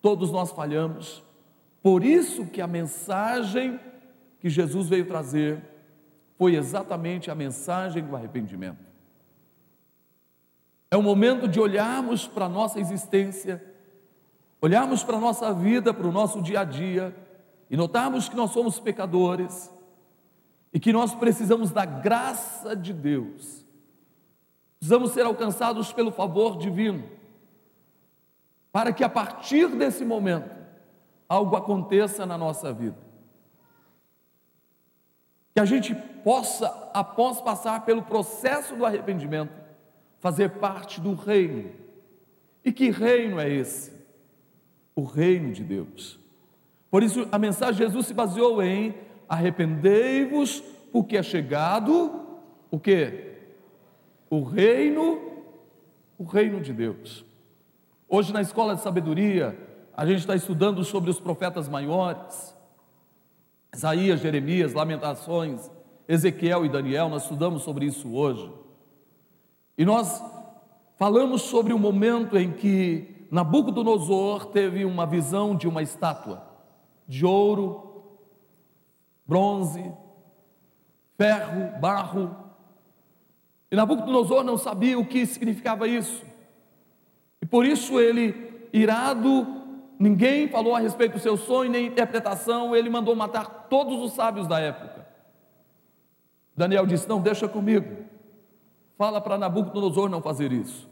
todos 0.00 0.30
nós 0.30 0.52
falhamos. 0.52 1.22
Por 1.82 2.04
isso 2.04 2.46
que 2.46 2.60
a 2.60 2.66
mensagem 2.66 3.80
que 4.46 4.50
Jesus 4.50 4.88
veio 4.88 5.04
trazer 5.04 5.60
foi 6.38 6.54
exatamente 6.54 7.32
a 7.32 7.34
mensagem 7.34 8.04
do 8.04 8.14
arrependimento. 8.14 8.78
É 10.88 10.96
o 10.96 11.02
momento 11.02 11.48
de 11.48 11.58
olharmos 11.58 12.28
para 12.28 12.44
a 12.44 12.48
nossa 12.48 12.78
existência 12.78 13.60
olharmos 14.62 15.02
para 15.02 15.16
a 15.16 15.20
nossa 15.20 15.52
vida, 15.52 15.92
para 15.92 16.06
o 16.06 16.12
nosso 16.12 16.40
dia 16.40 16.60
a 16.60 16.64
dia 16.64 17.12
e 17.68 17.76
notarmos 17.76 18.28
que 18.28 18.36
nós 18.36 18.52
somos 18.52 18.78
pecadores 18.78 19.68
e 20.72 20.78
que 20.78 20.92
nós 20.92 21.12
precisamos 21.12 21.72
da 21.72 21.84
graça 21.84 22.76
de 22.76 22.92
Deus, 22.92 23.66
precisamos 24.78 25.10
ser 25.10 25.26
alcançados 25.26 25.92
pelo 25.92 26.12
favor 26.12 26.56
divino, 26.56 27.02
para 28.70 28.92
que 28.92 29.02
a 29.02 29.08
partir 29.08 29.66
desse 29.70 30.04
momento 30.04 30.54
algo 31.28 31.56
aconteça 31.56 32.24
na 32.24 32.38
nossa 32.38 32.72
vida. 32.72 33.05
Que 35.56 35.60
a 35.60 35.64
gente 35.64 35.96
possa, 36.22 36.68
após 36.92 37.40
passar 37.40 37.86
pelo 37.86 38.02
processo 38.02 38.76
do 38.76 38.84
arrependimento, 38.84 39.52
fazer 40.20 40.50
parte 40.50 41.00
do 41.00 41.14
reino. 41.14 41.72
E 42.62 42.70
que 42.70 42.90
reino 42.90 43.40
é 43.40 43.48
esse? 43.48 43.96
o 44.96 45.04
reino 45.04 45.52
de 45.52 45.62
Deus. 45.62 46.18
Por 46.90 47.02
isso 47.02 47.28
a 47.30 47.38
mensagem 47.38 47.74
de 47.74 47.82
Jesus 47.82 48.06
se 48.06 48.14
baseou 48.14 48.62
em 48.62 48.94
arrependei-vos, 49.28 50.60
porque 50.90 51.18
é 51.18 51.22
chegado 51.22 52.24
o 52.70 52.80
que? 52.80 53.34
O 54.30 54.42
reino, 54.42 55.20
o 56.16 56.24
reino 56.24 56.60
de 56.60 56.72
Deus. 56.72 57.24
Hoje 58.08 58.32
na 58.32 58.40
escola 58.40 58.74
de 58.74 58.80
sabedoria, 58.80 59.56
a 59.94 60.06
gente 60.06 60.20
está 60.20 60.34
estudando 60.34 60.82
sobre 60.82 61.10
os 61.10 61.20
profetas 61.20 61.68
maiores, 61.68 62.55
Isaías, 63.76 64.20
Jeremias, 64.20 64.72
Lamentações, 64.72 65.70
Ezequiel 66.08 66.64
e 66.64 66.68
Daniel, 66.68 67.10
nós 67.10 67.24
estudamos 67.24 67.62
sobre 67.62 67.84
isso 67.84 68.10
hoje. 68.14 68.50
E 69.76 69.84
nós 69.84 70.22
falamos 70.96 71.42
sobre 71.42 71.74
o 71.74 71.78
momento 71.78 72.38
em 72.38 72.52
que 72.52 73.26
Nabucodonosor 73.30 74.46
teve 74.46 74.86
uma 74.86 75.04
visão 75.04 75.54
de 75.54 75.68
uma 75.68 75.82
estátua 75.82 76.42
de 77.06 77.26
ouro, 77.26 78.02
bronze, 79.26 79.92
ferro, 81.18 81.78
barro. 81.78 82.34
E 83.70 83.76
Nabucodonosor 83.76 84.42
não 84.42 84.56
sabia 84.56 84.98
o 84.98 85.04
que 85.04 85.26
significava 85.26 85.86
isso. 85.86 86.24
E 87.42 87.44
por 87.44 87.66
isso 87.66 88.00
ele, 88.00 88.68
irado, 88.72 89.55
ninguém 89.98 90.48
falou 90.48 90.74
a 90.74 90.78
respeito 90.78 91.14
do 91.14 91.18
seu 91.18 91.36
sonho, 91.36 91.70
nem 91.70 91.86
interpretação, 91.86 92.74
ele 92.74 92.90
mandou 92.90 93.14
matar 93.14 93.66
todos 93.68 94.02
os 94.02 94.12
sábios 94.12 94.46
da 94.46 94.60
época. 94.60 95.06
Daniel 96.56 96.86
disse: 96.86 97.08
Não, 97.08 97.20
deixa 97.20 97.46
comigo. 97.46 98.04
Fala 98.96 99.20
para 99.20 99.36
Nabucodonosor 99.36 100.08
não 100.08 100.22
fazer 100.22 100.52
isso. 100.52 100.88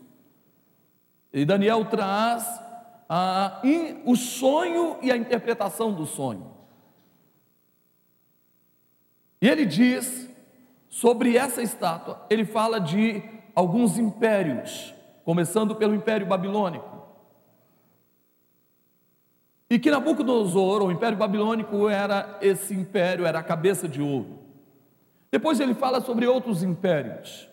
E 1.32 1.44
Daniel 1.44 1.84
traz 1.86 2.60
a, 3.08 3.60
o 4.04 4.14
sonho 4.14 4.98
e 5.02 5.10
a 5.10 5.16
interpretação 5.16 5.92
do 5.92 6.06
sonho. 6.06 6.52
E 9.40 9.48
ele 9.48 9.66
diz 9.66 10.30
sobre 10.88 11.36
essa 11.36 11.60
estátua, 11.60 12.24
ele 12.30 12.44
fala 12.44 12.78
de 12.80 13.22
alguns 13.54 13.98
impérios, 13.98 14.94
começando 15.24 15.74
pelo 15.74 15.94
Império 15.94 16.26
Babilônico. 16.26 16.93
E 19.74 19.78
que 19.80 19.90
Nabucodonosor, 19.90 20.84
o 20.84 20.92
Império 20.92 21.18
Babilônico, 21.18 21.88
era 21.88 22.38
esse 22.40 22.72
império, 22.72 23.26
era 23.26 23.40
a 23.40 23.42
cabeça 23.42 23.88
de 23.88 24.00
ouro. 24.00 24.38
Depois 25.32 25.58
ele 25.58 25.74
fala 25.74 26.00
sobre 26.00 26.28
outros 26.28 26.62
impérios. 26.62 27.48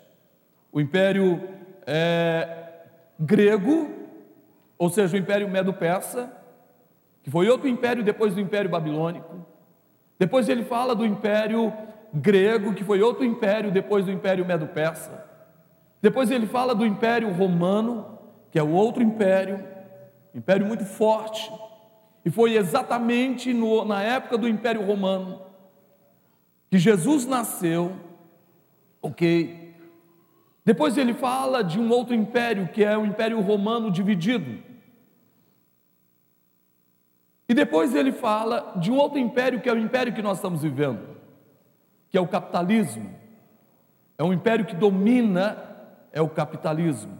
O 0.72 0.80
Império 0.80 1.42
é, 1.84 2.84
grego, 3.20 3.90
ou 4.78 4.88
seja, 4.88 5.18
o 5.18 5.20
Império 5.20 5.50
Medo-Persa, 5.50 6.32
que 7.24 7.32
foi 7.32 7.50
outro 7.50 7.68
império 7.68 8.04
depois 8.04 8.36
do 8.36 8.40
Império 8.40 8.70
Babilônico. 8.70 9.44
Depois 10.20 10.48
ele 10.48 10.64
fala 10.64 10.94
do 10.94 11.04
Império 11.04 11.74
Grego, 12.14 12.76
que 12.76 12.84
foi 12.84 13.02
outro 13.02 13.26
império 13.26 13.72
depois 13.72 14.06
do 14.06 14.12
Império 14.12 14.46
Medo-Persa. 14.46 15.26
Depois 16.00 16.30
ele 16.30 16.46
fala 16.46 16.76
do 16.76 16.86
Império 16.86 17.32
Romano, 17.32 18.20
que 18.52 18.60
é 18.60 18.64
o 18.64 18.74
outro 18.74 19.02
império, 19.02 19.66
império 20.36 20.68
muito 20.68 20.86
forte. 20.86 21.52
E 22.24 22.30
foi 22.30 22.56
exatamente 22.56 23.54
no, 23.54 23.84
na 23.84 24.02
época 24.02 24.38
do 24.38 24.48
Império 24.48 24.86
Romano 24.86 25.42
que 26.70 26.78
Jesus 26.78 27.26
nasceu, 27.26 27.96
ok? 29.02 29.76
Depois 30.64 30.98
ele 30.98 31.14
fala 31.14 31.64
de 31.64 31.80
um 31.80 31.90
outro 31.90 32.14
império, 32.14 32.70
que 32.70 32.84
é 32.84 32.98
o 32.98 33.06
Império 33.06 33.42
Romano 33.42 33.92
dividido. 33.92 34.64
E 37.50 37.54
depois 37.54 37.94
ele 37.94 38.14
fala 38.14 38.74
de 38.78 38.90
um 38.90 38.98
outro 38.98 39.20
império, 39.20 39.60
que 39.60 39.68
é 39.68 39.74
o 39.74 39.78
império 39.78 40.14
que 40.14 40.22
nós 40.22 40.38
estamos 40.38 40.62
vivendo, 40.62 41.18
que 42.10 42.18
é 42.18 42.22
o 42.22 42.28
capitalismo. 42.28 43.14
É 44.18 44.24
um 44.24 44.32
império 44.32 44.64
que 44.64 44.76
domina, 44.76 45.58
é 46.14 46.22
o 46.22 46.30
capitalismo. 46.30 47.20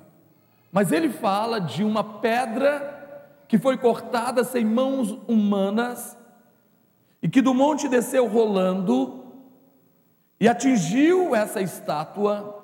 Mas 0.72 0.94
ele 0.94 1.10
fala 1.10 1.60
de 1.60 1.84
uma 1.84 2.02
pedra 2.04 2.91
que 3.52 3.58
foi 3.58 3.78
cortada 3.78 4.46
sem 4.46 4.64
mãos 4.64 5.12
humanas 5.28 6.18
e 7.22 7.28
que 7.28 7.42
do 7.42 7.54
monte 7.54 7.90
desceu 7.90 8.26
rolando 8.26 9.26
e 10.40 10.48
atingiu 10.48 11.36
essa 11.36 11.60
estátua 11.60 12.64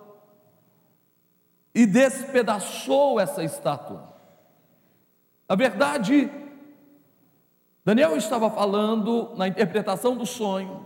e 1.75 1.85
despedaçou 1.85 3.19
essa 3.19 3.43
estátua. 3.43 4.15
A 5.49 5.55
verdade 5.55 6.31
Daniel 7.83 8.15
estava 8.15 8.49
falando 8.49 9.33
na 9.35 9.45
interpretação 9.45 10.15
do 10.15 10.25
sonho 10.25 10.85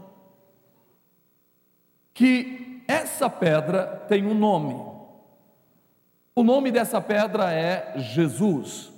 que 2.11 2.83
essa 2.87 3.29
pedra 3.29 4.03
tem 4.07 4.25
um 4.25 4.33
nome. 4.33 4.83
O 6.33 6.41
nome 6.41 6.71
dessa 6.71 6.99
pedra 6.99 7.53
é 7.53 7.99
Jesus. 7.99 8.90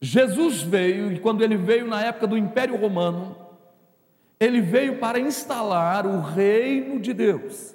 Jesus 0.00 0.62
veio, 0.62 1.12
e 1.12 1.18
quando 1.18 1.42
ele 1.42 1.56
veio 1.56 1.86
na 1.86 2.02
época 2.02 2.26
do 2.26 2.36
Império 2.36 2.76
Romano, 2.76 3.36
ele 4.38 4.60
veio 4.60 4.98
para 4.98 5.18
instalar 5.18 6.06
o 6.06 6.20
reino 6.20 7.00
de 7.00 7.14
Deus. 7.14 7.74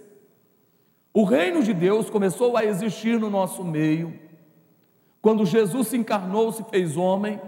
O 1.13 1.23
reino 1.23 1.63
de 1.63 1.73
Deus 1.73 2.09
começou 2.09 2.55
a 2.55 2.63
existir 2.63 3.19
no 3.19 3.29
nosso 3.29 3.63
meio, 3.63 4.17
quando 5.21 5.45
Jesus 5.45 5.89
se 5.89 5.97
encarnou, 5.97 6.51
se 6.51 6.63
fez 6.65 6.97
homem 6.97 7.39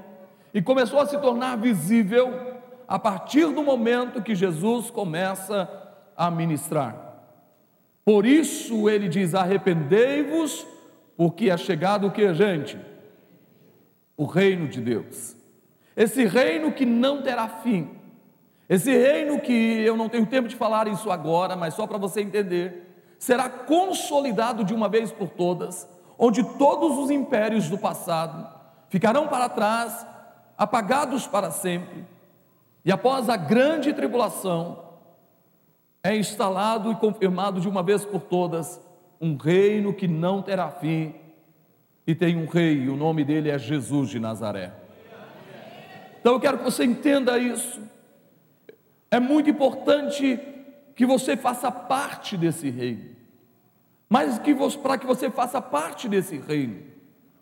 e 0.54 0.62
começou 0.62 1.00
a 1.00 1.06
se 1.06 1.18
tornar 1.18 1.58
visível 1.58 2.54
a 2.88 3.00
partir 3.00 3.48
do 3.48 3.64
momento 3.64 4.22
que 4.22 4.36
Jesus 4.36 4.92
começa 4.92 5.70
a 6.16 6.30
ministrar. 6.30 7.14
Por 8.06 8.26
isso 8.26 8.90
ele 8.90 9.08
diz: 9.08 9.34
arrependei-vos, 9.34 10.68
porque 11.16 11.50
é 11.50 11.58
chegado 11.58 12.08
o 12.08 12.12
que, 12.12 12.34
gente? 12.34 12.78
O 14.16 14.26
reino 14.26 14.68
de 14.68 14.80
Deus. 14.80 15.36
Esse 15.96 16.26
reino 16.26 16.72
que 16.72 16.86
não 16.86 17.22
terá 17.22 17.48
fim. 17.48 17.92
Esse 18.68 18.92
reino 18.92 19.40
que 19.40 19.54
eu 19.54 19.96
não 19.96 20.10
tenho 20.10 20.26
tempo 20.26 20.48
de 20.48 20.56
falar 20.56 20.88
isso 20.88 21.12
agora, 21.12 21.56
mas 21.56 21.74
só 21.74 21.86
para 21.86 21.98
você 21.98 22.22
entender, 22.22 23.06
será 23.20 23.50
consolidado 23.50 24.64
de 24.64 24.74
uma 24.74 24.90
vez 24.90 25.12
por 25.12 25.30
todas, 25.30 25.88
onde 26.18 26.44
todos 26.58 26.98
os 26.98 27.12
impérios 27.12 27.70
do 27.70 27.78
passado 27.78 28.48
ficarão 28.90 29.28
para 29.28 29.50
trás 29.50 30.06
apagados 30.58 31.28
para 31.28 31.52
sempre, 31.52 32.06
e 32.86 32.92
após 32.92 33.30
a 33.30 33.36
grande 33.36 33.94
tribulação, 33.94 34.84
é 36.04 36.16
instalado 36.16 36.92
e 36.92 36.96
confirmado 36.96 37.62
de 37.62 37.68
uma 37.68 37.82
vez 37.82 38.04
por 38.06 38.22
todas 38.22 38.80
um 39.22 39.38
reino 39.38 39.94
que 39.94 40.08
não 40.08 40.42
terá 40.42 40.70
fim, 40.70 41.16
e 42.06 42.14
tem 42.14 42.36
um 42.36 42.46
rei, 42.46 42.84
e 42.84 42.90
o 42.90 42.96
nome 42.96 43.24
dele 43.24 43.50
é 43.50 43.58
Jesus 43.58 44.10
de 44.10 44.20
Nazaré. 44.20 44.72
Então 46.20 46.34
eu 46.34 46.40
quero 46.40 46.58
que 46.58 46.64
você 46.64 46.84
entenda 46.84 47.38
isso. 47.38 47.82
É 49.10 49.20
muito 49.20 49.50
importante 49.50 50.40
que 50.96 51.06
você 51.06 51.36
faça 51.36 51.72
parte 51.72 52.38
desse 52.38 52.70
reino. 52.70 53.14
Mas 54.10 54.38
que 54.40 54.56
para 54.82 54.98
que 54.98 55.06
você 55.06 55.30
faça 55.30 55.62
parte 55.62 56.08
desse 56.08 56.38
reino, 56.38 56.82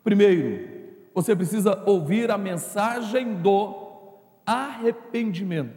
primeiro, 0.02 0.68
você 1.14 1.36
precisa 1.36 1.82
ouvir 1.86 2.30
a 2.30 2.38
mensagem 2.38 3.34
do 3.34 4.18
arrependimento, 4.46 5.76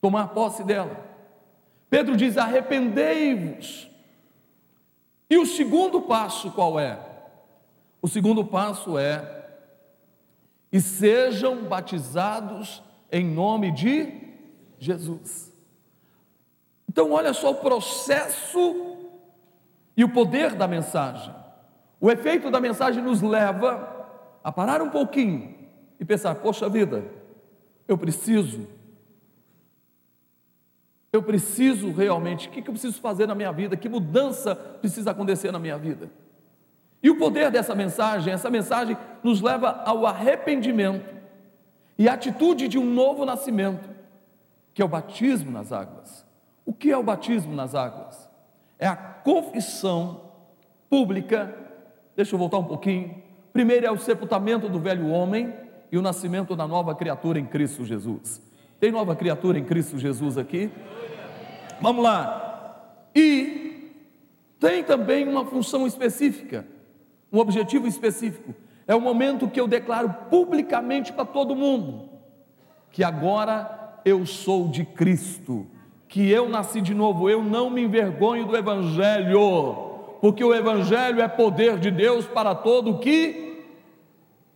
tomar 0.00 0.28
posse 0.28 0.64
dela. 0.64 1.04
Pedro 1.88 2.16
diz: 2.16 2.36
arrependei-vos. 2.36 3.88
E 5.30 5.36
o 5.38 5.46
segundo 5.46 6.02
passo 6.02 6.50
qual 6.50 6.78
é? 6.78 6.98
O 8.06 8.08
segundo 8.08 8.44
passo 8.44 8.96
é: 8.96 9.48
e 10.70 10.80
sejam 10.80 11.64
batizados 11.64 12.80
em 13.10 13.26
nome 13.26 13.72
de 13.72 14.36
Jesus. 14.78 15.52
Então, 16.88 17.10
olha 17.10 17.34
só 17.34 17.50
o 17.50 17.56
processo 17.56 18.96
e 19.96 20.04
o 20.04 20.08
poder 20.08 20.54
da 20.54 20.68
mensagem. 20.68 21.34
O 22.00 22.08
efeito 22.08 22.48
da 22.48 22.60
mensagem 22.60 23.02
nos 23.02 23.22
leva 23.22 24.08
a 24.44 24.52
parar 24.52 24.80
um 24.80 24.90
pouquinho 24.90 25.56
e 25.98 26.04
pensar: 26.04 26.36
poxa 26.36 26.68
vida, 26.68 27.10
eu 27.88 27.98
preciso, 27.98 28.68
eu 31.12 31.24
preciso 31.24 31.90
realmente, 31.90 32.46
o 32.46 32.52
que 32.52 32.60
eu 32.60 32.72
preciso 32.72 33.00
fazer 33.00 33.26
na 33.26 33.34
minha 33.34 33.50
vida, 33.50 33.76
que 33.76 33.88
mudança 33.88 34.54
precisa 34.54 35.10
acontecer 35.10 35.50
na 35.50 35.58
minha 35.58 35.76
vida. 35.76 36.08
E 37.06 37.10
o 37.10 37.16
poder 37.16 37.52
dessa 37.52 37.72
mensagem, 37.72 38.32
essa 38.32 38.50
mensagem 38.50 38.96
nos 39.22 39.40
leva 39.40 39.80
ao 39.86 40.04
arrependimento 40.04 41.14
e 41.96 42.08
à 42.08 42.14
atitude 42.14 42.66
de 42.66 42.80
um 42.80 42.84
novo 42.84 43.24
nascimento, 43.24 43.88
que 44.74 44.82
é 44.82 44.84
o 44.84 44.88
batismo 44.88 45.52
nas 45.52 45.70
águas. 45.70 46.26
O 46.64 46.72
que 46.72 46.90
é 46.90 46.96
o 46.98 47.04
batismo 47.04 47.54
nas 47.54 47.76
águas? 47.76 48.28
É 48.76 48.88
a 48.88 48.96
confissão 48.96 50.32
pública, 50.90 51.56
deixa 52.16 52.34
eu 52.34 52.40
voltar 52.40 52.58
um 52.58 52.64
pouquinho, 52.64 53.22
Primeiro 53.52 53.86
é 53.86 53.90
o 53.92 53.98
sepultamento 53.98 54.68
do 54.68 54.80
velho 54.80 55.06
homem 55.06 55.54
e 55.92 55.96
o 55.96 56.02
nascimento 56.02 56.56
da 56.56 56.66
nova 56.66 56.92
criatura 56.92 57.38
em 57.38 57.46
Cristo 57.46 57.84
Jesus. 57.84 58.42
Tem 58.80 58.90
nova 58.90 59.14
criatura 59.14 59.60
em 59.60 59.64
Cristo 59.64 59.96
Jesus 59.96 60.36
aqui? 60.36 60.72
Vamos 61.80 62.02
lá. 62.02 62.98
E 63.14 63.94
tem 64.58 64.82
também 64.82 65.28
uma 65.28 65.44
função 65.44 65.86
específica, 65.86 66.66
um 67.36 67.40
objetivo 67.40 67.86
específico. 67.86 68.54
É 68.86 68.94
o 68.94 69.00
momento 69.00 69.48
que 69.48 69.60
eu 69.60 69.68
declaro 69.68 70.14
publicamente 70.30 71.12
para 71.12 71.24
todo 71.24 71.54
mundo 71.54 72.08
que 72.90 73.04
agora 73.04 74.00
eu 74.04 74.24
sou 74.24 74.68
de 74.68 74.84
Cristo, 74.84 75.66
que 76.08 76.30
eu 76.30 76.48
nasci 76.48 76.80
de 76.80 76.94
novo, 76.94 77.28
eu 77.28 77.42
não 77.42 77.68
me 77.68 77.82
envergonho 77.82 78.46
do 78.46 78.56
Evangelho, 78.56 80.18
porque 80.20 80.42
o 80.42 80.54
Evangelho 80.54 81.20
é 81.20 81.28
poder 81.28 81.78
de 81.78 81.90
Deus 81.90 82.26
para 82.26 82.54
todo 82.54 82.98
que 82.98 83.44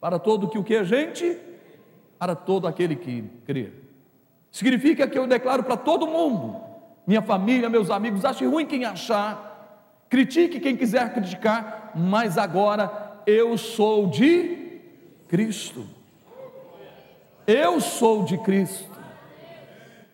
para 0.01 0.19
todo 0.19 0.49
que 0.49 0.57
o 0.57 0.65
que 0.65 0.77
a 0.77 0.85
gente? 0.85 1.37
Para 2.19 2.35
todo 2.35 2.67
aquele 2.67 2.97
que 2.97 3.23
crê. 3.45 3.71
Significa 4.51 5.07
que 5.07 5.19
eu 5.19 5.27
declaro 5.27 5.63
para 5.63 5.77
todo 5.77 6.07
mundo, 6.07 6.57
minha 7.07 7.21
família, 7.21 7.69
meus 7.69 7.91
amigos, 7.91 8.25
ache 8.25 8.47
ruim 8.47 8.65
quem 8.65 8.87
achar, 8.87 9.50
critique 10.11 10.59
quem 10.59 10.77
quiser 10.77 11.15
criticar, 11.15 11.93
mas 11.95 12.37
agora 12.37 13.23
eu 13.25 13.57
sou 13.57 14.09
de 14.09 14.81
Cristo. 15.29 15.87
Eu 17.47 17.81
sou 17.81 18.25
de 18.25 18.37
Cristo. 18.39 18.91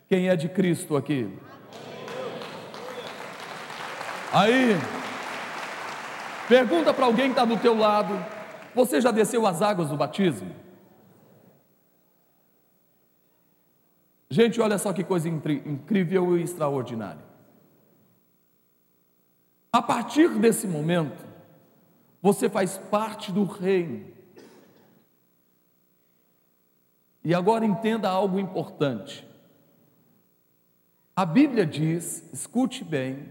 Quem 0.08 0.28
é 0.28 0.36
de 0.36 0.48
Cristo 0.48 0.96
aqui? 0.96 1.28
Aí, 4.32 4.76
pergunta 6.46 6.92
para 6.92 7.06
alguém 7.06 7.26
que 7.26 7.32
está 7.32 7.44
do 7.44 7.56
teu 7.56 7.76
lado, 7.76 8.14
você 8.74 9.00
já 9.00 9.10
desceu 9.10 9.46
as 9.46 9.62
águas 9.62 9.88
do 9.88 9.96
batismo? 9.96 10.54
Gente, 14.28 14.60
olha 14.60 14.76
só 14.76 14.92
que 14.92 15.02
coisa 15.02 15.28
incrível 15.28 16.36
e 16.36 16.42
extraordinária. 16.42 17.25
A 19.76 19.82
partir 19.82 20.30
desse 20.38 20.66
momento, 20.66 21.22
você 22.22 22.48
faz 22.48 22.78
parte 22.78 23.30
do 23.30 23.44
reino. 23.44 24.06
E 27.22 27.34
agora 27.34 27.66
entenda 27.66 28.08
algo 28.08 28.40
importante. 28.40 29.28
A 31.14 31.26
Bíblia 31.26 31.66
diz, 31.66 32.26
escute 32.32 32.82
bem, 32.82 33.28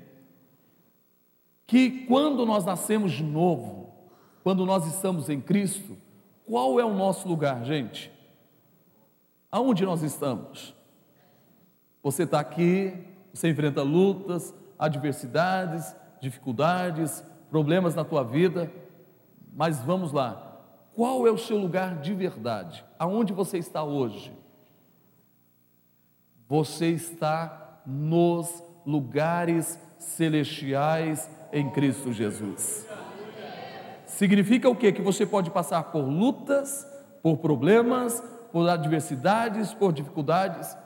que 1.66 2.06
quando 2.06 2.46
nós 2.46 2.64
nascemos 2.64 3.14
de 3.14 3.24
novo, 3.24 3.96
quando 4.44 4.68
nós 4.68 4.86
estamos 4.86 5.30
em 5.30 5.42
Cristo, 5.42 5.98
qual 6.46 6.80
é 6.80 6.86
o 6.86 6.94
nosso 6.94 7.28
lugar, 7.28 7.66
gente? 7.66 8.12
Aonde 9.52 9.84
nós 9.84 10.04
estamos? 10.04 10.76
Você 12.04 12.22
está 12.22 12.40
aqui, 12.40 13.04
você 13.34 13.50
enfrenta 13.50 13.82
lutas, 13.82 14.54
adversidades, 14.78 15.96
dificuldades, 16.20 17.24
problemas 17.50 17.96
na 17.96 18.04
tua 18.04 18.24
vida, 18.24 18.72
mas 19.54 19.80
vamos 19.80 20.12
lá. 20.12 20.62
Qual 20.94 21.28
é 21.28 21.32
o 21.32 21.38
seu 21.38 21.58
lugar 21.58 22.00
de 22.02 22.14
verdade? 22.14 22.84
Aonde 22.98 23.34
você 23.34 23.58
está 23.58 23.84
hoje? 23.84 24.32
Você 26.48 26.88
está 26.88 27.82
nos 27.86 28.64
lugares 28.86 29.80
celestiais 29.98 31.30
em 31.52 31.70
Cristo 31.70 32.14
Jesus. 32.14 32.88
Significa 34.06 34.70
o 34.70 34.76
quê? 34.76 34.92
Que 34.92 35.02
você 35.02 35.26
pode 35.26 35.50
passar 35.50 35.84
por 35.92 36.02
lutas, 36.02 36.88
por 37.22 37.38
problemas, 37.38 38.24
por 38.52 38.70
adversidades, 38.70 39.74
por 39.74 39.92
dificuldades. 39.92 40.78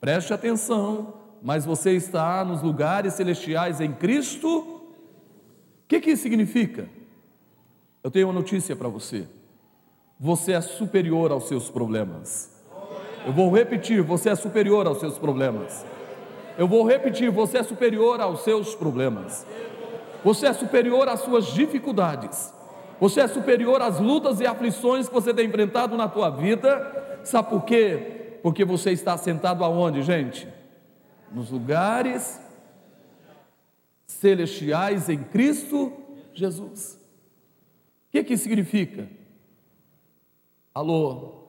Preste 0.00 0.32
atenção, 0.32 1.14
mas 1.46 1.64
você 1.64 1.92
está 1.92 2.44
nos 2.44 2.60
lugares 2.60 3.14
celestiais 3.14 3.80
em 3.80 3.92
Cristo. 3.92 4.58
O 4.58 4.80
que, 5.86 6.00
que 6.00 6.10
isso 6.10 6.24
significa? 6.24 6.88
Eu 8.02 8.10
tenho 8.10 8.26
uma 8.26 8.32
notícia 8.32 8.74
para 8.74 8.88
você. 8.88 9.28
Você 10.18 10.54
é 10.54 10.60
superior 10.60 11.30
aos 11.30 11.46
seus 11.46 11.70
problemas. 11.70 12.50
Eu 13.24 13.32
vou 13.32 13.48
repetir: 13.54 14.02
você 14.02 14.30
é 14.30 14.34
superior 14.34 14.88
aos 14.88 14.98
seus 14.98 15.18
problemas. 15.18 15.86
Eu 16.58 16.66
vou 16.66 16.84
repetir: 16.84 17.30
você 17.30 17.58
é 17.58 17.62
superior 17.62 18.20
aos 18.20 18.40
seus 18.40 18.74
problemas. 18.74 19.46
Você 20.24 20.48
é 20.48 20.52
superior 20.52 21.08
às 21.08 21.20
suas 21.20 21.46
dificuldades. 21.46 22.52
Você 22.98 23.20
é 23.20 23.28
superior 23.28 23.80
às 23.80 24.00
lutas 24.00 24.40
e 24.40 24.46
aflições 24.48 25.06
que 25.06 25.14
você 25.14 25.32
tem 25.32 25.46
enfrentado 25.46 25.96
na 25.96 26.08
tua 26.08 26.28
vida. 26.28 27.20
Sabe 27.22 27.50
por 27.50 27.64
quê? 27.64 28.38
Porque 28.42 28.64
você 28.64 28.90
está 28.90 29.16
sentado 29.16 29.62
aonde, 29.62 30.02
gente? 30.02 30.55
Nos 31.32 31.50
lugares 31.50 32.40
celestiais 34.06 35.08
em 35.08 35.22
Cristo 35.22 35.92
Jesus. 36.32 36.94
O 36.94 38.10
que 38.12 38.24
que 38.24 38.36
significa? 38.36 39.08
Alô, 40.72 41.46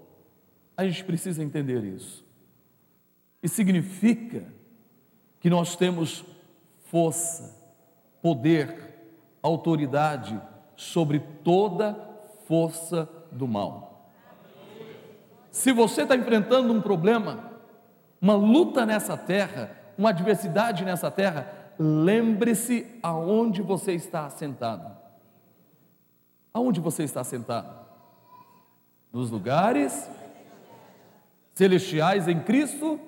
a 0.75 0.85
gente 0.85 1.03
precisa 1.03 1.43
entender 1.43 1.83
isso. 1.83 2.25
E 3.41 3.47
significa 3.47 4.45
que 5.39 5.49
nós 5.49 5.75
temos 5.75 6.25
força, 6.85 7.55
poder, 8.21 8.95
autoridade 9.41 10.39
sobre 10.75 11.19
toda 11.43 11.93
força 12.45 13.09
do 13.31 13.47
mal. 13.47 14.11
Se 15.51 15.71
você 15.71 16.03
está 16.03 16.15
enfrentando 16.15 16.71
um 16.73 16.81
problema, 16.81 17.46
uma 18.21 18.35
luta 18.35 18.85
nessa 18.85 19.15
terra, 19.17 19.71
uma 19.97 20.09
adversidade 20.09 20.83
nessa 20.83 21.09
terra, 21.11 21.73
lembre-se 21.79 22.99
aonde 23.01 23.61
você 23.61 23.93
está 23.93 24.25
assentado. 24.25 24.95
Aonde 26.53 26.79
você 26.79 27.03
está 27.03 27.23
sentado? 27.23 27.85
Nos 29.13 29.29
lugares 29.29 30.09
celestiais 31.53 32.27
em 32.27 32.39
Cristo? 32.39 32.93
O 32.95 32.99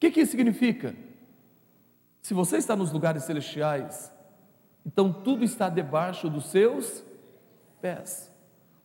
que, 0.00 0.10
que 0.10 0.26
significa? 0.26 0.94
Se 2.22 2.32
você 2.32 2.56
está 2.56 2.74
nos 2.74 2.90
lugares 2.90 3.24
celestiais, 3.24 4.10
então 4.84 5.12
tudo 5.12 5.44
está 5.44 5.68
debaixo 5.68 6.28
dos 6.30 6.46
seus 6.46 7.04
pés. 7.80 8.30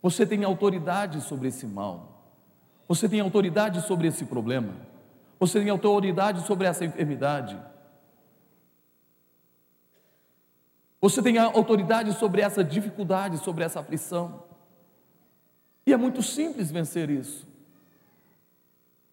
Você 0.01 0.25
tem 0.25 0.43
autoridade 0.43 1.21
sobre 1.21 1.47
esse 1.47 1.65
mal. 1.65 2.33
Você 2.87 3.07
tem 3.07 3.19
autoridade 3.19 3.81
sobre 3.81 4.07
esse 4.07 4.25
problema. 4.25 4.88
Você 5.39 5.59
tem 5.59 5.69
autoridade 5.69 6.45
sobre 6.45 6.67
essa 6.67 6.83
enfermidade. 6.83 7.57
Você 11.01 11.21
tem 11.21 11.37
autoridade 11.37 12.11
sobre 12.13 12.41
essa 12.41 12.61
dificuldade, 12.61 13.37
sobre 13.37 13.63
essa 13.63 13.79
aflição. 13.79 14.43
E 15.85 15.93
é 15.93 15.97
muito 15.97 16.21
simples 16.21 16.69
vencer 16.69 17.09
isso. 17.09 17.47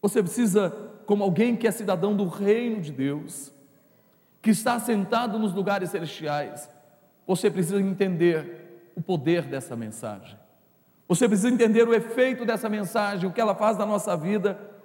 Você 0.02 0.20
precisa, 0.22 0.70
como 1.06 1.22
alguém 1.22 1.56
que 1.56 1.66
é 1.66 1.70
cidadão 1.70 2.16
do 2.16 2.26
reino 2.26 2.80
de 2.80 2.90
Deus, 2.90 3.52
que 4.42 4.50
está 4.50 4.78
sentado 4.80 5.38
nos 5.38 5.54
lugares 5.54 5.90
celestiais, 5.90 6.68
você 7.24 7.50
precisa 7.50 7.80
entender 7.80 8.90
o 8.96 9.02
poder 9.02 9.42
dessa 9.42 9.76
mensagem. 9.76 10.36
Você 11.08 11.28
precisa 11.28 11.48
entender 11.48 11.86
o 11.86 11.94
efeito 11.94 12.44
dessa 12.44 12.68
mensagem, 12.68 13.28
o 13.28 13.32
que 13.32 13.40
ela 13.40 13.54
faz 13.54 13.78
na 13.78 13.86
nossa 13.86 14.16
vida 14.16 14.75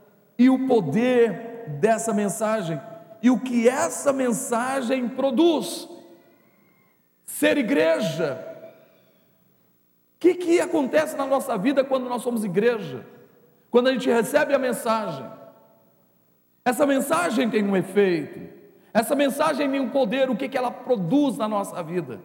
e 0.41 0.49
o 0.49 0.65
poder 0.65 1.67
dessa 1.79 2.11
mensagem 2.11 2.81
e 3.21 3.29
o 3.29 3.39
que 3.39 3.69
essa 3.69 4.11
mensagem 4.11 5.07
produz. 5.07 5.87
Ser 7.23 7.59
igreja. 7.59 8.43
O 10.15 10.19
que, 10.19 10.33
que 10.33 10.59
acontece 10.59 11.15
na 11.15 11.27
nossa 11.27 11.55
vida 11.59 11.83
quando 11.83 12.09
nós 12.09 12.23
somos 12.23 12.43
igreja? 12.43 13.05
Quando 13.69 13.89
a 13.89 13.93
gente 13.93 14.09
recebe 14.09 14.55
a 14.55 14.57
mensagem. 14.57 15.29
Essa 16.65 16.87
mensagem 16.87 17.47
tem 17.47 17.63
um 17.63 17.77
efeito. 17.77 18.51
Essa 18.91 19.13
mensagem 19.13 19.69
tem 19.69 19.79
um 19.79 19.89
poder, 19.89 20.27
o 20.27 20.35
que, 20.35 20.49
que 20.49 20.57
ela 20.57 20.71
produz 20.71 21.37
na 21.37 21.47
nossa 21.47 21.83
vida? 21.83 22.19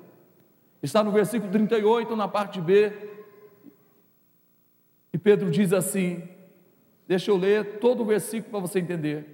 Está 0.83 1.05
no 1.05 1.13
versículo 1.13 1.53
38, 1.53 2.17
na 2.17 2.27
parte 2.27 2.63
B. 2.63 2.93
E 5.13 5.19
Pedro 5.19 5.51
diz 5.51 5.75
assim: 5.75 6.36
deixa 7.07 7.31
eu 7.31 7.37
ler 7.37 7.79
todo 7.79 8.03
o 8.03 8.07
versículo 8.07 8.51
para 8.51 8.61
você 8.61 8.81
entender. 8.81 9.27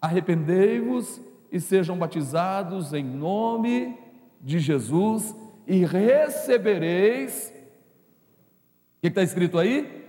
Arrependei-vos 0.00 1.20
e 1.50 1.60
sejam 1.60 1.96
batizados 1.96 2.92
em 2.92 3.04
nome 3.04 3.98
de 4.40 4.58
Jesus 4.58 5.34
e 5.66 5.84
recebereis. 5.84 7.52
O 8.98 9.00
que 9.02 9.08
está 9.08 9.22
escrito 9.22 9.58
aí? 9.58 10.04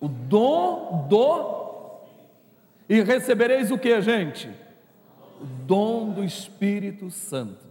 O 0.00 0.08
dom 0.08 1.06
do. 1.08 1.58
E 2.88 3.00
recebereis 3.02 3.70
o 3.70 3.78
que, 3.78 4.00
gente? 4.00 4.48
O 5.40 5.44
dom 5.44 6.10
do 6.10 6.24
Espírito 6.24 7.10
Santo. 7.10 7.66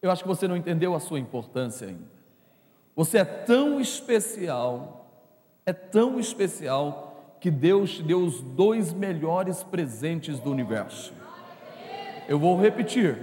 Eu 0.00 0.10
acho 0.10 0.22
que 0.22 0.28
você 0.28 0.46
não 0.46 0.56
entendeu 0.56 0.94
a 0.94 1.00
sua 1.00 1.18
importância 1.18 1.88
ainda. 1.88 2.16
Você 2.94 3.18
é 3.18 3.24
tão 3.24 3.80
especial, 3.80 5.10
é 5.66 5.72
tão 5.72 6.18
especial, 6.18 7.05
que 7.46 7.50
Deus 7.52 7.94
te 7.94 8.02
deu 8.02 8.24
os 8.24 8.40
dois 8.40 8.92
melhores 8.92 9.62
presentes 9.62 10.40
do 10.40 10.50
universo. 10.50 11.12
Eu 12.28 12.40
vou 12.40 12.60
repetir. 12.60 13.16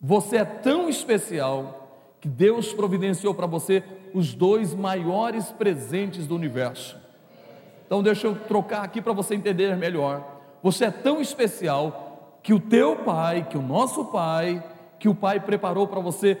Você 0.00 0.38
é 0.38 0.44
tão 0.44 0.88
especial 0.88 2.16
que 2.20 2.28
Deus 2.28 2.72
providenciou 2.72 3.32
para 3.32 3.46
você 3.46 3.84
os 4.12 4.34
dois 4.34 4.74
maiores 4.74 5.52
presentes 5.52 6.26
do 6.26 6.34
universo. 6.34 6.98
Então 7.86 8.02
deixa 8.02 8.26
eu 8.26 8.34
trocar 8.34 8.82
aqui 8.82 9.00
para 9.00 9.12
você 9.12 9.36
entender 9.36 9.76
melhor. 9.76 10.40
Você 10.60 10.86
é 10.86 10.90
tão 10.90 11.20
especial 11.20 12.40
que 12.42 12.52
o 12.52 12.58
teu 12.58 12.96
pai, 12.96 13.46
que 13.48 13.56
o 13.56 13.62
nosso 13.62 14.06
pai, 14.06 14.60
que 14.98 15.08
o 15.08 15.14
Pai 15.14 15.38
preparou 15.38 15.86
para 15.86 16.00
você 16.00 16.36